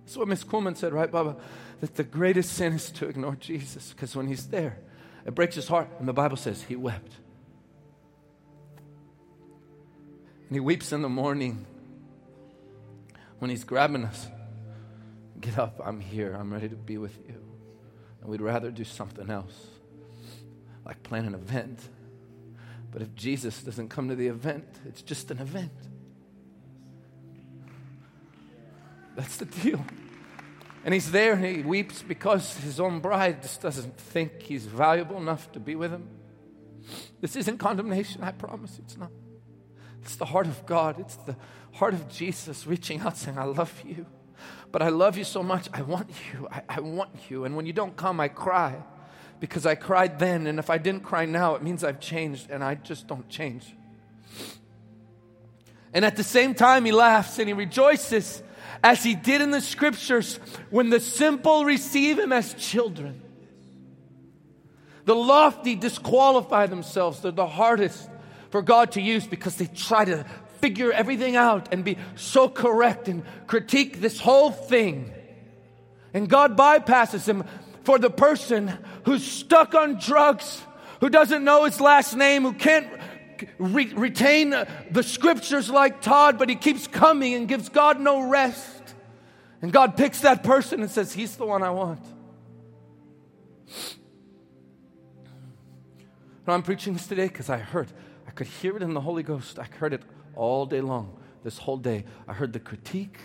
[0.04, 1.36] That's what Miss Kuhlman said, right, Baba?
[1.80, 4.78] That the greatest sin is to ignore Jesus because when he's there,
[5.26, 5.88] it breaks his heart.
[5.98, 7.12] And the Bible says he wept.
[10.48, 11.66] And he weeps in the morning
[13.38, 14.28] when he's grabbing us.
[15.40, 17.34] Get up, I'm here, I'm ready to be with you.
[18.20, 19.54] And we'd rather do something else,
[20.84, 21.80] like plan an event.
[22.90, 25.70] But if Jesus doesn't come to the event, it's just an event.
[29.14, 29.84] That's the deal.
[30.84, 35.16] And he's there and he weeps because his own bride just doesn't think he's valuable
[35.16, 36.08] enough to be with him.
[37.20, 39.10] This isn't condemnation, I promise you it's not.
[40.02, 40.98] It's the heart of God.
[41.00, 41.36] It's the
[41.72, 44.06] heart of Jesus reaching out saying, I love you.
[44.70, 45.68] But I love you so much.
[45.72, 46.48] I want you.
[46.50, 47.44] I, I, want you.
[47.44, 48.76] And when you don't come, I cry
[49.40, 50.46] because I cried then.
[50.46, 53.74] And if I didn't cry now, it means I've changed and I just don't change.
[55.94, 58.42] And at the same time, he laughs and he rejoices
[58.84, 60.38] as he did in the scriptures
[60.70, 63.22] when the simple receive him as children.
[65.06, 67.20] The lofty disqualify themselves.
[67.20, 68.10] They're the hardest
[68.50, 70.26] for God to use because they try to
[70.60, 75.12] figure everything out and be so correct and critique this whole thing.
[76.14, 77.44] And God bypasses him
[77.84, 80.62] for the person who's stuck on drugs,
[81.00, 82.88] who doesn't know his last name, who can't
[83.58, 84.50] re- retain
[84.90, 88.94] the scriptures like Todd, but he keeps coming and gives God no rest.
[89.60, 92.00] And God picks that person and says, He's the one I want.
[96.46, 97.92] I'm preaching this today because I heard,
[98.26, 99.58] I could hear it in the Holy Ghost.
[99.58, 100.02] I heard it
[100.38, 102.04] all day long, this whole day.
[102.26, 103.18] I heard the critique,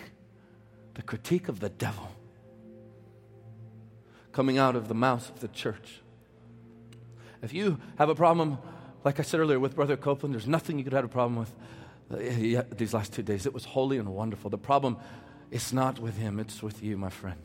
[0.96, 2.10] the critique of the devil
[4.34, 6.02] coming out of the mouth of the church.
[7.42, 8.58] If you have a problem,
[9.04, 11.54] like I said earlier, with Brother Copeland, there's nothing you could have a problem with
[12.12, 13.46] uh, these last two days.
[13.46, 14.50] It was holy and wonderful.
[14.50, 14.98] The problem
[15.52, 17.42] is not with him, it's with you, my friend.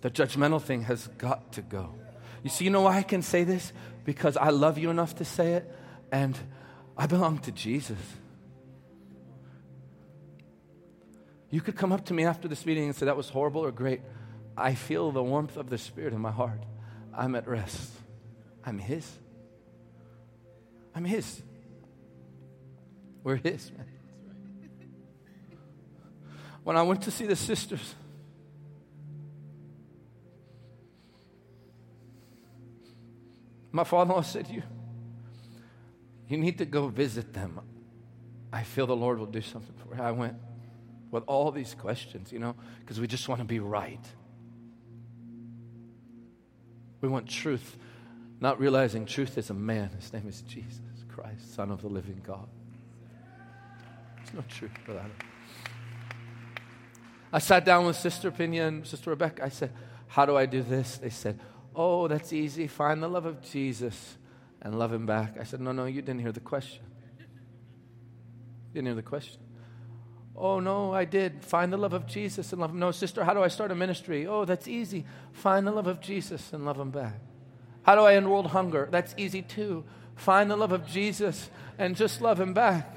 [0.00, 1.94] The judgmental thing has got to go.
[2.42, 3.72] You see, you know why I can say this?
[4.04, 5.72] Because I love you enough to say it,
[6.10, 6.36] and
[6.98, 7.98] I belong to Jesus.
[11.48, 13.70] You could come up to me after this meeting and say, That was horrible or
[13.70, 14.00] great.
[14.56, 16.60] I feel the warmth of the Spirit in my heart.
[17.14, 17.92] I'm at rest.
[18.64, 19.08] I'm His.
[20.94, 21.40] I'm His.
[23.22, 23.86] We're His, man.
[26.64, 27.94] When I went to see the sisters,
[33.72, 34.62] my father in law said, you,
[36.28, 37.60] you need to go visit them.
[38.52, 40.02] I feel the Lord will do something for you.
[40.02, 40.34] I went
[41.10, 44.04] with all these questions, you know, because we just want to be right.
[47.00, 47.78] We want truth,
[48.40, 49.90] not realizing truth is a man.
[49.98, 52.48] His name is Jesus Christ, Son of the living God.
[54.16, 55.12] There's no truth without him.
[57.32, 59.44] I sat down with Sister Pina and Sister Rebecca.
[59.44, 59.72] I said,
[60.08, 60.98] How do I do this?
[60.98, 61.38] They said,
[61.74, 62.66] Oh, that's easy.
[62.66, 64.17] Find the love of Jesus
[64.62, 65.36] and love him back.
[65.40, 66.82] I said, No, no, you didn't hear the question.
[68.68, 69.40] You didn't hear the question.
[70.40, 71.44] Oh, no, I did.
[71.44, 72.78] Find the love of Jesus and love him.
[72.78, 74.26] No, sister, how do I start a ministry?
[74.26, 75.04] Oh, that's easy.
[75.32, 77.20] Find the love of Jesus and love him back.
[77.82, 78.88] How do I end world hunger?
[78.90, 79.84] That's easy too.
[80.14, 82.94] Find the love of Jesus and just love him back.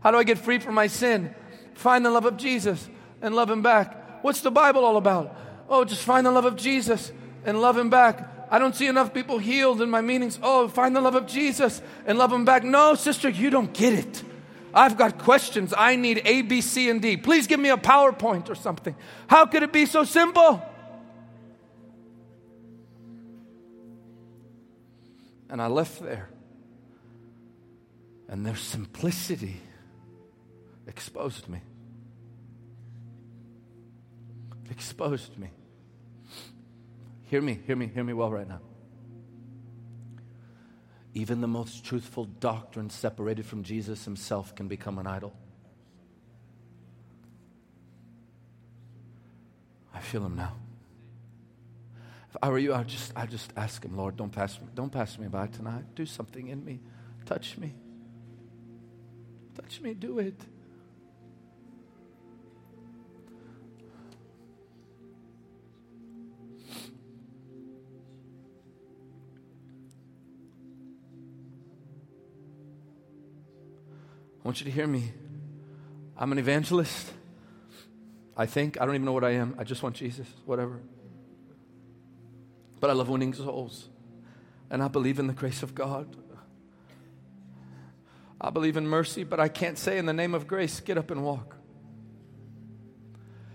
[0.00, 1.34] How do I get free from my sin?
[1.74, 2.88] Find the love of Jesus
[3.20, 4.24] and love him back.
[4.24, 5.36] What's the Bible all about?
[5.68, 7.12] Oh, just find the love of Jesus
[7.44, 8.41] and love him back.
[8.52, 10.38] I don't see enough people healed in my meetings.
[10.42, 12.62] Oh, find the love of Jesus and love him back.
[12.62, 14.22] No, sister, you don't get it.
[14.74, 15.72] I've got questions.
[15.74, 17.16] I need A, B, C, and D.
[17.16, 18.94] Please give me a PowerPoint or something.
[19.26, 20.62] How could it be so simple?
[25.48, 26.28] And I left there.
[28.28, 29.62] And their simplicity
[30.86, 31.62] exposed me.
[34.70, 35.48] Exposed me.
[37.32, 38.60] Hear me, hear me, hear me well right now.
[41.14, 45.32] Even the most truthful doctrine separated from Jesus himself can become an idol.
[49.94, 50.56] I feel him now.
[52.28, 54.92] If I were you, I'd just, I'd just ask him, Lord, don't pass, me, don't
[54.92, 55.84] pass me by tonight.
[55.94, 56.80] Do something in me.
[57.24, 57.72] Touch me.
[59.54, 59.94] Touch me.
[59.94, 60.38] Do it.
[74.42, 75.12] I want you to hear me.
[76.16, 77.12] I'm an evangelist.
[78.36, 78.80] I think.
[78.80, 79.54] I don't even know what I am.
[79.58, 80.80] I just want Jesus, whatever.
[82.80, 83.88] But I love winning souls.
[84.70, 86.16] And I believe in the grace of God.
[88.40, 91.12] I believe in mercy, but I can't say in the name of grace, get up
[91.12, 91.54] and walk.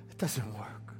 [0.10, 0.94] It doesn't work.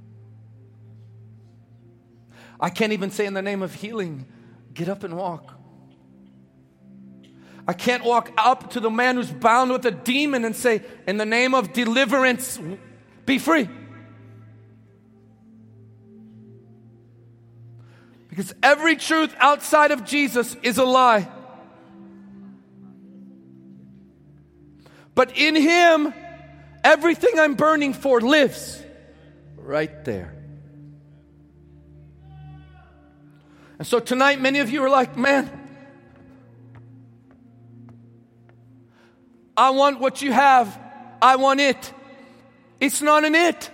[2.60, 4.26] I can't even say in the name of healing,
[4.74, 5.57] get up and walk.
[7.68, 11.18] I can't walk up to the man who's bound with a demon and say, In
[11.18, 12.60] the name of deliverance,
[13.26, 13.68] be free.
[18.30, 21.28] Because every truth outside of Jesus is a lie.
[25.14, 26.14] But in Him,
[26.84, 28.82] everything I'm burning for lives
[29.58, 30.36] right there.
[33.80, 35.57] And so tonight, many of you are like, man,
[39.58, 40.80] I want what you have.
[41.20, 41.92] I want it.
[42.80, 43.72] It's not an it.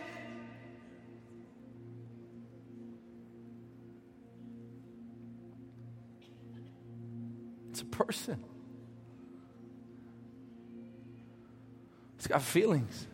[7.69, 8.41] It's a person.
[12.17, 13.07] It's got feelings.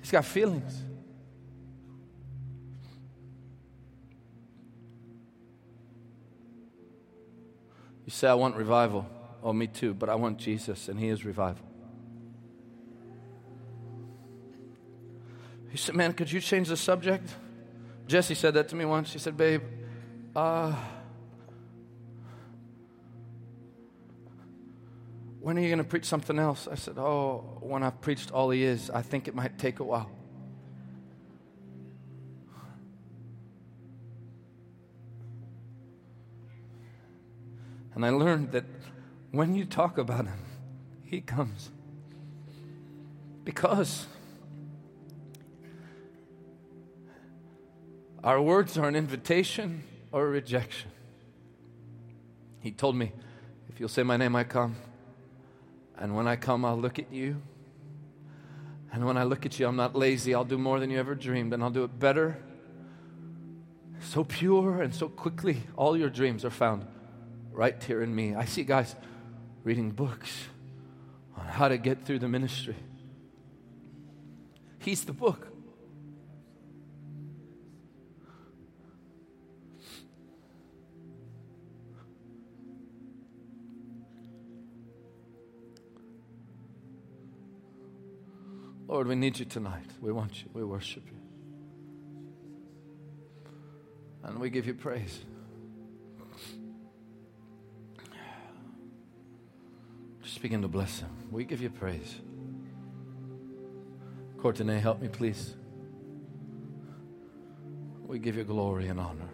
[0.00, 0.82] He's got feelings.
[8.14, 9.06] Say, I want revival.
[9.42, 11.64] Oh, me too, but I want Jesus, and He is revival.
[15.70, 17.28] He said, Man, could you change the subject?
[18.06, 19.10] Jesse said that to me once.
[19.10, 19.62] She said, Babe,
[20.36, 20.74] uh,
[25.40, 26.68] when are you going to preach something else?
[26.70, 29.84] I said, Oh, when I've preached all He is, I think it might take a
[29.84, 30.10] while.
[37.94, 38.64] And I learned that
[39.30, 40.38] when you talk about him,
[41.04, 41.70] he comes.
[43.44, 44.06] Because
[48.22, 50.90] our words are an invitation or a rejection.
[52.60, 53.12] He told me,
[53.68, 54.76] if you'll say my name, I come.
[55.98, 57.40] And when I come, I'll look at you.
[58.92, 60.34] And when I look at you, I'm not lazy.
[60.34, 62.38] I'll do more than you ever dreamed, and I'll do it better.
[64.00, 66.86] So pure and so quickly, all your dreams are found
[67.54, 68.34] right here in me.
[68.34, 68.96] I see guys
[69.62, 70.48] reading books
[71.38, 72.76] on how to get through the ministry.
[74.80, 75.48] He's the book.
[88.86, 89.86] Lord, we need you tonight.
[90.00, 90.50] We want you.
[90.52, 91.18] We worship you.
[94.22, 95.20] And we give you praise.
[100.34, 101.10] Just begin to bless him.
[101.30, 102.16] We give you praise.
[104.36, 105.54] Courtenay, help me, please.
[108.04, 109.28] We give you glory and honor.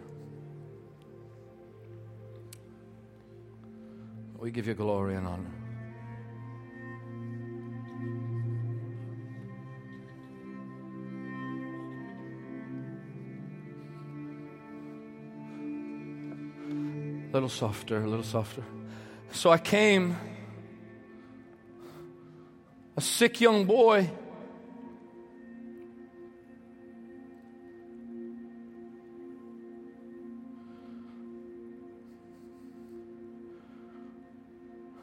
[4.37, 5.51] We give you glory and honor.
[17.27, 18.63] A little softer, a little softer.
[19.31, 20.15] So I came,
[23.01, 24.07] a sick young boy.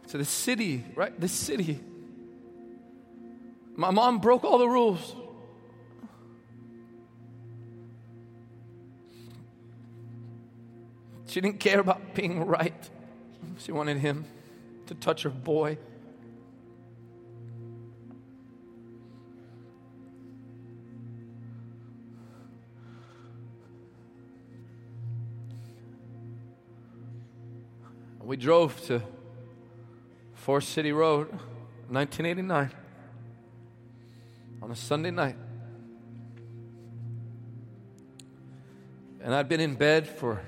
[0.06, 1.18] To the city, right?
[1.20, 1.80] The city.
[3.74, 5.16] My mom broke all the rules.
[11.26, 12.90] She didn't care about being right.
[13.58, 14.24] She wanted him
[14.86, 15.78] to touch her boy.
[28.28, 29.02] We drove to
[30.34, 31.30] Forest City Road,
[31.88, 32.70] 1989,
[34.60, 35.36] on a Sunday night.
[39.22, 40.42] And I'd been in bed for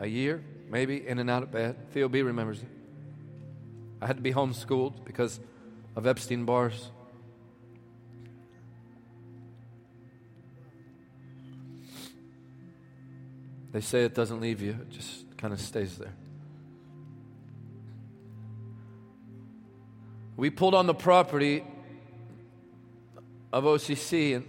[0.00, 1.76] a year, maybe, in and out of bed.
[1.92, 2.68] Theo B remembers it.
[4.02, 5.38] I had to be homeschooled because
[5.94, 6.90] of Epstein-Barrs.
[13.70, 16.12] They say it doesn't leave you, it just kind of stays there.
[20.40, 21.62] We pulled on the property
[23.52, 24.46] of OCC and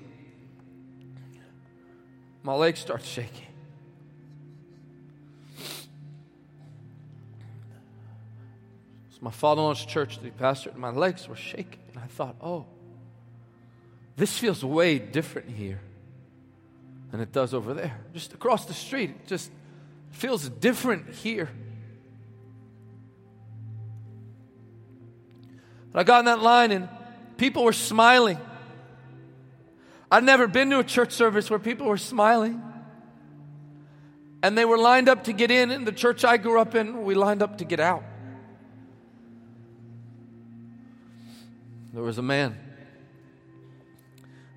[2.44, 3.48] my legs start shaking.
[9.10, 11.82] It's my father-in-law's church that he pastored, and my legs were shaking.
[11.90, 12.68] And I thought, oh,
[14.16, 15.82] this feels way different here
[17.12, 18.00] than it does over there.
[18.14, 19.52] Just across the street, it just
[20.12, 21.50] feels different here.
[25.92, 26.90] And I got in that line and
[27.38, 28.38] people were smiling.
[30.10, 32.62] I'd never been to a church service where people were smiling.
[34.44, 35.72] And they were lined up to get in.
[35.72, 38.04] In the church I grew up in, we lined up to get out.
[41.94, 42.58] there was a man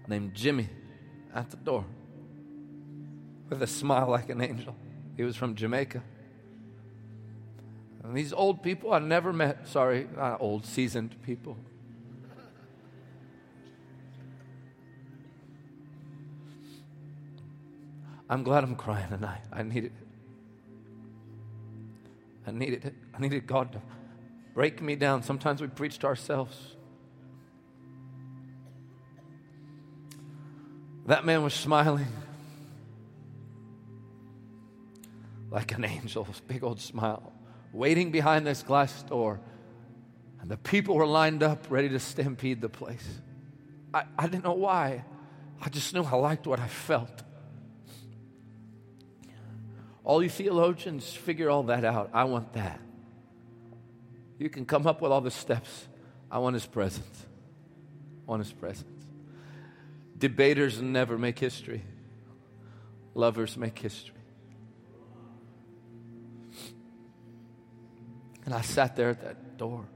[0.06, 0.68] named Jimmy
[1.34, 1.84] at the door
[3.50, 4.76] with a smile like an angel.
[5.16, 6.02] He was from Jamaica.
[8.04, 11.56] And these old people I never met, sorry, not old, seasoned people.
[18.28, 19.40] I'm glad I'm crying tonight.
[19.52, 20.06] I needed it.
[22.46, 22.94] I needed it.
[23.14, 23.82] I needed God to
[24.54, 25.22] break me down.
[25.22, 26.76] Sometimes we preach to ourselves.
[31.06, 32.06] That man was smiling
[35.50, 37.33] like an angel, big old smile,
[37.74, 39.40] waiting behind this glass door.
[40.40, 43.06] And the people were lined up ready to stampede the place.
[43.92, 45.04] I, I didn't know why.
[45.60, 47.22] I just knew I liked what I felt.
[50.04, 52.10] All you theologians figure all that out.
[52.12, 52.80] I want that.
[54.38, 55.88] You can come up with all the steps.
[56.30, 57.26] I want his presence.
[58.26, 58.90] I want his presence.
[60.16, 61.82] Debaters never make history,
[63.14, 64.13] lovers make history.
[68.44, 69.86] And I sat there at that door.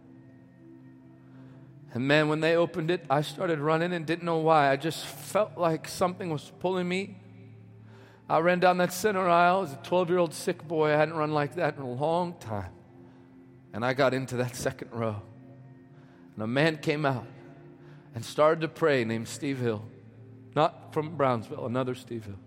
[1.95, 4.71] And man, when they opened it, I started running and didn't know why.
[4.71, 7.17] I just felt like something was pulling me.
[8.29, 10.93] I ran down that center aisle as a 12 year old sick boy.
[10.93, 12.73] I hadn't run like that in a long time.
[13.73, 15.23] And I got into that second row.
[16.35, 17.27] And a man came out
[18.15, 19.83] and started to pray named Steve Hill.
[20.55, 22.39] Not from Brownsville, another Steve Hill.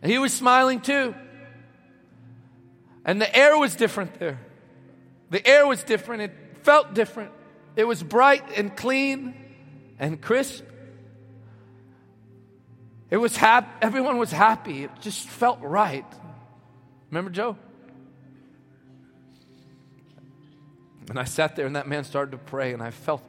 [0.00, 1.14] And he was smiling too.
[3.04, 4.38] And the air was different there.
[5.30, 6.22] The air was different.
[6.22, 6.32] It
[6.62, 7.32] felt different.
[7.76, 9.34] It was bright and clean
[9.98, 10.64] and crisp.
[13.10, 13.68] It was happy.
[13.80, 14.84] Everyone was happy.
[14.84, 16.04] It just felt right.
[17.10, 17.56] Remember Joe?
[21.08, 23.22] And I sat there, and that man started to pray, and I felt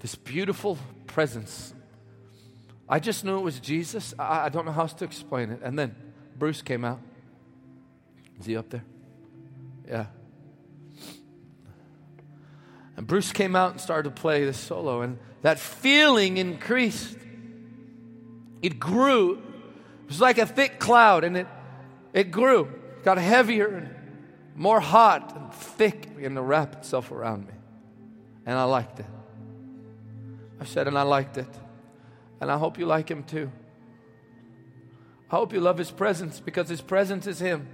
[0.00, 1.74] this beautiful presence.
[2.88, 4.14] I just knew it was Jesus.
[4.18, 5.60] I, I don't know how else to explain it.
[5.62, 5.94] And then
[6.38, 7.00] Bruce came out.
[8.40, 8.84] Is he up there?
[9.86, 10.06] Yeah.
[12.96, 17.16] And Bruce came out and started to play this solo, and that feeling increased.
[18.60, 19.34] It grew.
[20.04, 21.46] It was like a thick cloud, and it,
[22.12, 22.64] it grew.
[22.98, 23.94] It got heavier and
[24.54, 27.54] more hot and thick, and to wrap itself around me.
[28.46, 29.06] And I liked it.
[30.60, 31.48] I said, and I liked it.
[32.40, 33.50] And I hope you like him too.
[35.30, 37.66] I hope you love his presence because his presence is him.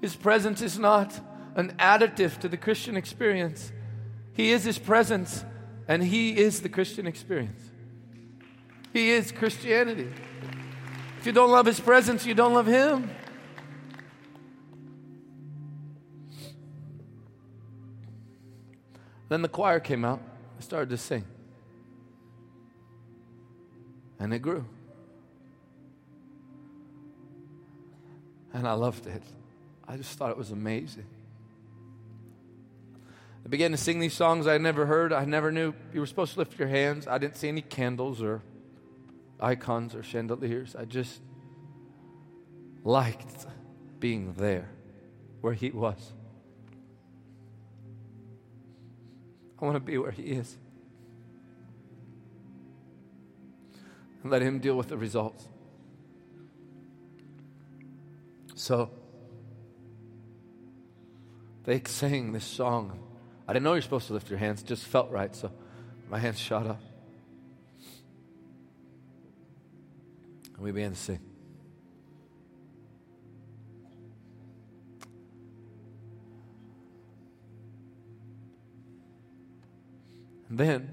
[0.00, 1.20] His presence is not
[1.54, 3.72] an additive to the Christian experience.
[4.32, 5.44] He is his presence,
[5.88, 7.60] and he is the Christian experience.
[8.92, 10.08] He is Christianity.
[11.18, 13.10] If you don't love his presence, you don't love him.
[19.28, 20.22] Then the choir came out.
[20.58, 21.24] I started to sing.
[24.18, 24.64] And it grew.
[28.52, 29.22] And I loved it.
[29.88, 31.06] I just thought it was amazing.
[33.44, 35.10] I began to sing these songs I never heard.
[35.10, 37.06] I never knew you were supposed to lift your hands.
[37.06, 38.42] I didn't see any candles or
[39.40, 40.76] icons or chandeliers.
[40.76, 41.22] I just
[42.84, 43.46] liked
[43.98, 44.68] being there
[45.40, 46.12] where He was.
[49.60, 50.58] I want to be where He is.
[54.22, 55.48] And let Him deal with the results.
[58.54, 58.90] So,
[61.68, 62.98] they sang this song.
[63.46, 65.52] I didn't know you're supposed to lift your hands, just felt right, so
[66.08, 66.80] my hands shot up.
[70.54, 71.20] And we began to sing.
[80.48, 80.88] And then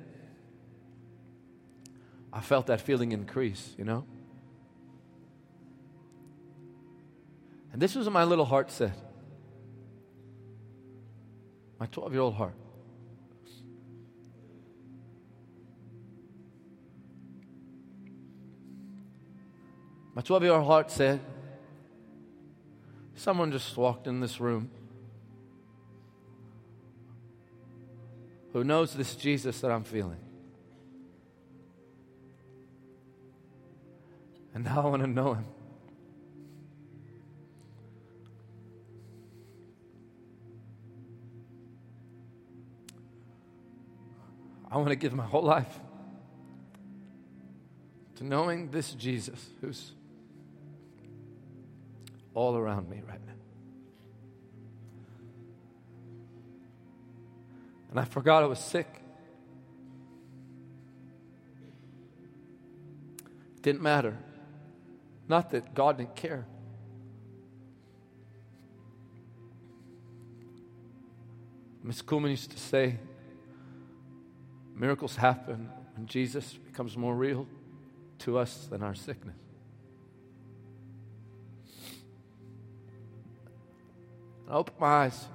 [2.33, 4.03] I felt that feeling increase, you know?
[7.71, 8.91] And this was what my little heart said.
[11.79, 12.55] My 12 year old heart.
[20.13, 21.19] My 12 year old heart said,
[23.15, 24.69] Someone just walked in this room
[28.53, 30.19] who knows this Jesus that I'm feeling.
[34.53, 35.45] And now I want to know him.
[44.75, 45.79] I want to give my whole life
[48.17, 49.93] to knowing this Jesus who's
[52.33, 53.33] all around me right now.
[57.89, 59.01] And I forgot I was sick.
[63.55, 64.17] It didn't matter.
[65.29, 66.45] Not that God didn't care.
[71.81, 72.97] Miss Kuhlman used to say,
[74.75, 77.47] miracles happen when Jesus becomes more real
[78.19, 79.35] to us than our sickness.
[84.49, 85.25] I opened my eyes.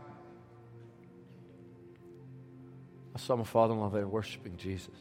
[3.15, 4.95] I saw my father in law there worshiping Jesus.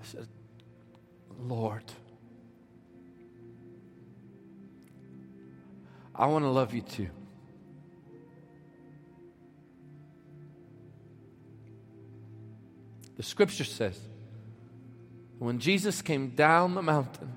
[0.00, 0.28] I said,
[1.38, 1.84] Lord,
[6.14, 7.10] I want to love you too.
[13.18, 14.00] The scripture says,
[15.38, 17.32] when Jesus came down the mountain,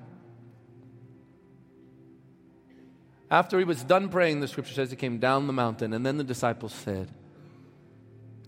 [3.32, 6.18] After he was done praying, the scripture says he came down the mountain, and then
[6.18, 7.08] the disciples said,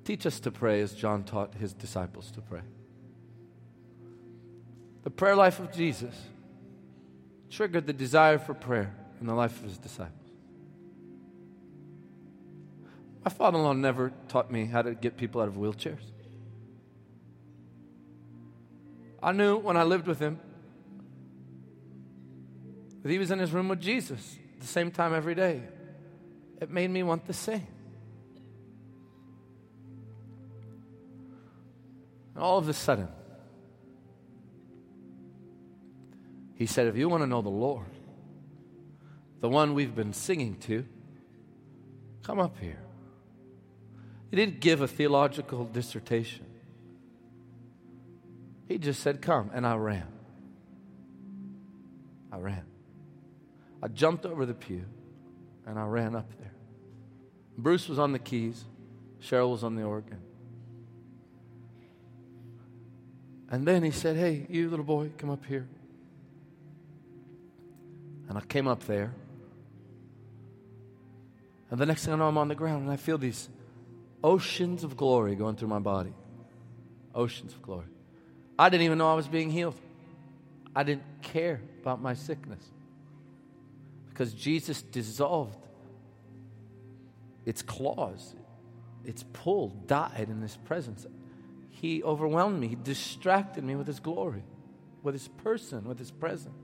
[0.05, 2.61] Teach us to pray as John taught his disciples to pray.
[5.05, 6.15] The prayer life of Jesus
[7.49, 10.29] triggered the desire for prayer in the life of his disciples.
[13.25, 16.14] My father in law never taught me how to get people out of wheelchairs.
[19.25, 20.39] I knew when I lived with him
[23.03, 25.63] that he was in his room with Jesus at the same time every day.
[26.61, 27.67] It made me want to sing.
[32.35, 33.09] And all of a sudden,
[36.57, 37.87] he said, If you want to know the Lord,
[39.41, 40.85] the one we've been singing to,
[42.23, 42.83] come up here.
[44.31, 46.45] He didn't give a theological dissertation.
[48.69, 49.51] He just said, Come.
[49.53, 50.07] And I ran.
[52.33, 52.65] I ran.
[53.83, 54.85] I jumped over the pew
[55.67, 56.53] and I ran up there.
[57.57, 58.65] Bruce was on the keys,
[59.23, 60.21] Cheryl was on the organ.
[63.51, 65.69] And then he said, Hey, you little boy, come up here.
[68.29, 69.15] And I came up there.
[71.71, 73.49] And the next thing I know, I'm on the ground and I feel these
[74.23, 76.15] oceans of glory going through my body.
[77.15, 77.87] Oceans of glory.
[78.59, 79.75] I didn't even know I was being healed.
[80.77, 82.65] I didn't care about my sickness
[84.09, 85.59] because Jesus dissolved
[87.45, 88.35] its claws,
[89.05, 91.07] its pull, died in His presence.
[91.71, 94.43] He overwhelmed me, He distracted me with His glory,
[95.03, 96.55] with His person, with His presence.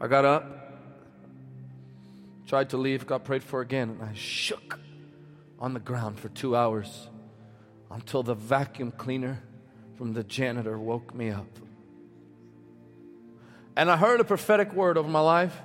[0.00, 0.63] I got up
[2.46, 4.78] tried to leave, got prayed for again, and I shook
[5.58, 7.08] on the ground for two hours
[7.90, 9.42] until the vacuum cleaner
[9.96, 11.46] from the janitor woke me up.
[13.76, 15.56] And I heard a prophetic word over my life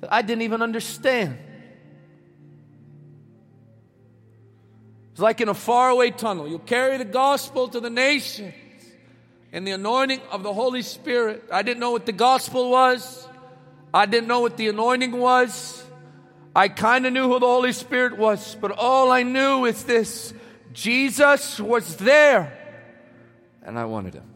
[0.00, 1.38] that I didn't even understand.
[5.12, 6.48] It's like in a faraway tunnel.
[6.48, 8.54] You carry the gospel to the nations
[9.52, 11.44] in the anointing of the Holy Spirit.
[11.52, 13.28] I didn't know what the gospel was.
[13.94, 15.84] I didn't know what the anointing was.
[16.54, 20.34] I kind of knew who the Holy Spirit was, but all I knew is this
[20.72, 22.58] Jesus was there,
[23.62, 24.28] and I wanted him.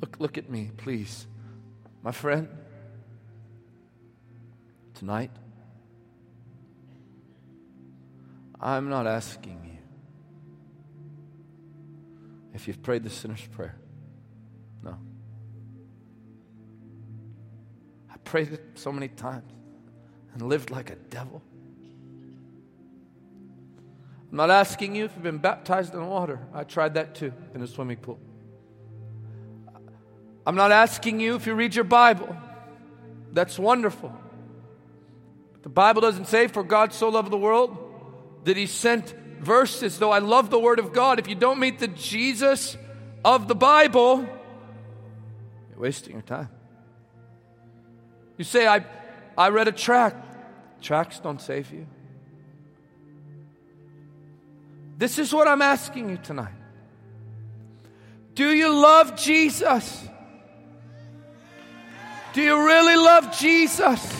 [0.00, 1.26] Look, look at me, please.
[2.02, 2.48] My friend,
[4.94, 5.30] tonight,
[8.60, 9.73] I'm not asking you
[12.54, 13.76] if you've prayed the sinner's prayer.
[14.82, 14.96] No.
[18.10, 19.52] I prayed it so many times
[20.32, 21.42] and lived like a devil.
[24.30, 26.40] I'm not asking you if you've been baptized in water.
[26.52, 28.18] I tried that too in a swimming pool.
[30.46, 32.36] I'm not asking you if you read your Bible.
[33.32, 34.12] That's wonderful.
[35.62, 37.76] The Bible doesn't say, For God so loved the world
[38.44, 41.78] that he sent verses, though I love the Word of God, if you don't meet
[41.78, 42.76] the Jesus
[43.24, 44.20] of the Bible,
[45.70, 46.48] you're wasting your time.
[48.36, 48.84] You say, I,
[49.36, 50.36] I read a tract.
[50.82, 51.86] Tracts don't save you.
[54.98, 56.52] This is what I'm asking you tonight.
[58.34, 60.08] Do you love Jesus?
[62.32, 64.12] Do you really love Jesus?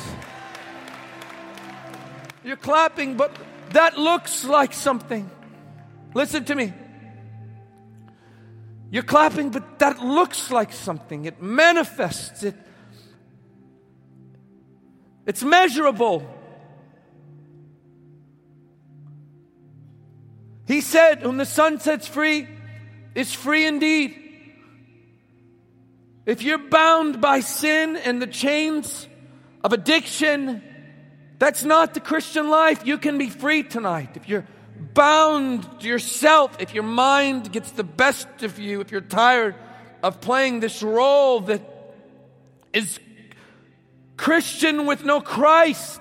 [2.45, 3.37] You're clapping, but
[3.71, 5.31] that looks like something.
[6.15, 6.73] Listen to me.
[8.91, 11.25] You're clapping, but that looks like something.
[11.25, 12.45] It manifests.
[12.45, 12.55] It,
[15.27, 16.29] it's measurable.
[20.67, 22.49] He said, Whom the Son sets free
[23.15, 24.21] is free indeed.
[26.27, 29.07] If you're bound by sin and the chains
[29.63, 30.63] of addiction,
[31.39, 32.87] that's not the Christian life.
[32.87, 34.11] You can be free tonight.
[34.15, 34.47] If you're
[34.95, 39.55] bound to yourself, if your mind gets the best of you, if you're tired
[40.03, 41.63] of playing this role that
[42.73, 42.99] is
[44.17, 46.01] Christian with no Christ.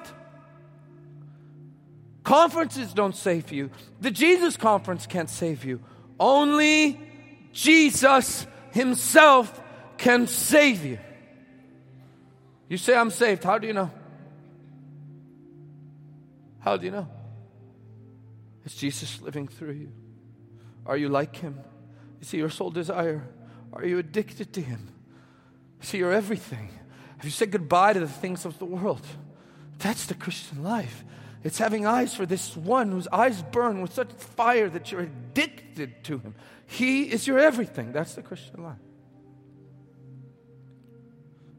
[2.24, 3.70] Conferences don't save you.
[4.02, 5.82] The Jesus conference can't save you.
[6.20, 7.00] Only
[7.52, 9.62] Jesus Himself
[9.98, 11.00] can save you.
[12.70, 13.44] You say, I'm saved.
[13.44, 13.92] How do you know?
[16.64, 17.08] How do you know?
[18.64, 19.92] Is Jesus living through you?
[20.86, 21.60] Are you like him?
[22.22, 23.28] Is he your sole desire?
[23.74, 24.88] Are you addicted to him?
[25.82, 26.70] Is he your everything?
[27.18, 29.06] Have you said goodbye to the things of the world?
[29.80, 31.04] That's the Christian life.
[31.44, 36.02] It's having eyes for this one whose eyes burn with such fire that you're addicted
[36.06, 36.36] to him.
[36.66, 37.92] He is your everything.
[37.92, 38.78] That's the Christian life.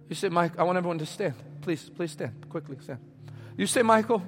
[0.08, 1.34] You say, Mike, I want everyone to stand.
[1.60, 2.48] Please, please stand.
[2.48, 3.00] Quickly stand.
[3.58, 4.22] You say, Michael,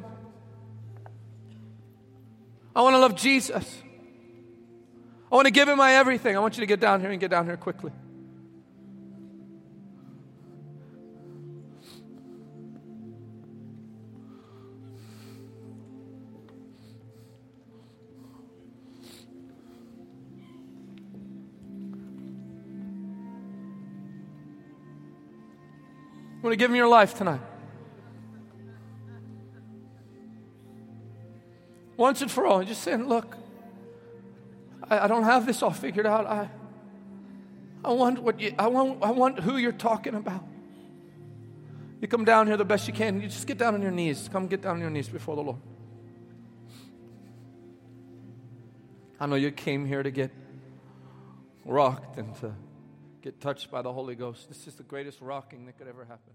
[2.76, 3.82] I want to love Jesus.
[5.32, 6.36] I want to give him my everything.
[6.36, 7.90] I want you to get down here and get down here quickly.
[26.34, 27.40] You want to give him your life tonight?
[31.97, 33.36] Once and for all, just saying, look,
[34.88, 36.26] I, I don't have this all figured out.
[36.26, 36.49] I,
[37.84, 40.44] I want what you, I want, I want who you're talking about.
[42.01, 43.20] You come down here the best you can.
[43.20, 44.28] You just get down on your knees.
[44.30, 45.59] Come get down on your knees before the Lord.
[49.18, 50.30] I know you came here to get
[51.64, 52.55] rocked and to
[53.22, 54.49] get touched by the Holy Ghost.
[54.49, 56.34] This is the greatest rocking that could ever happen.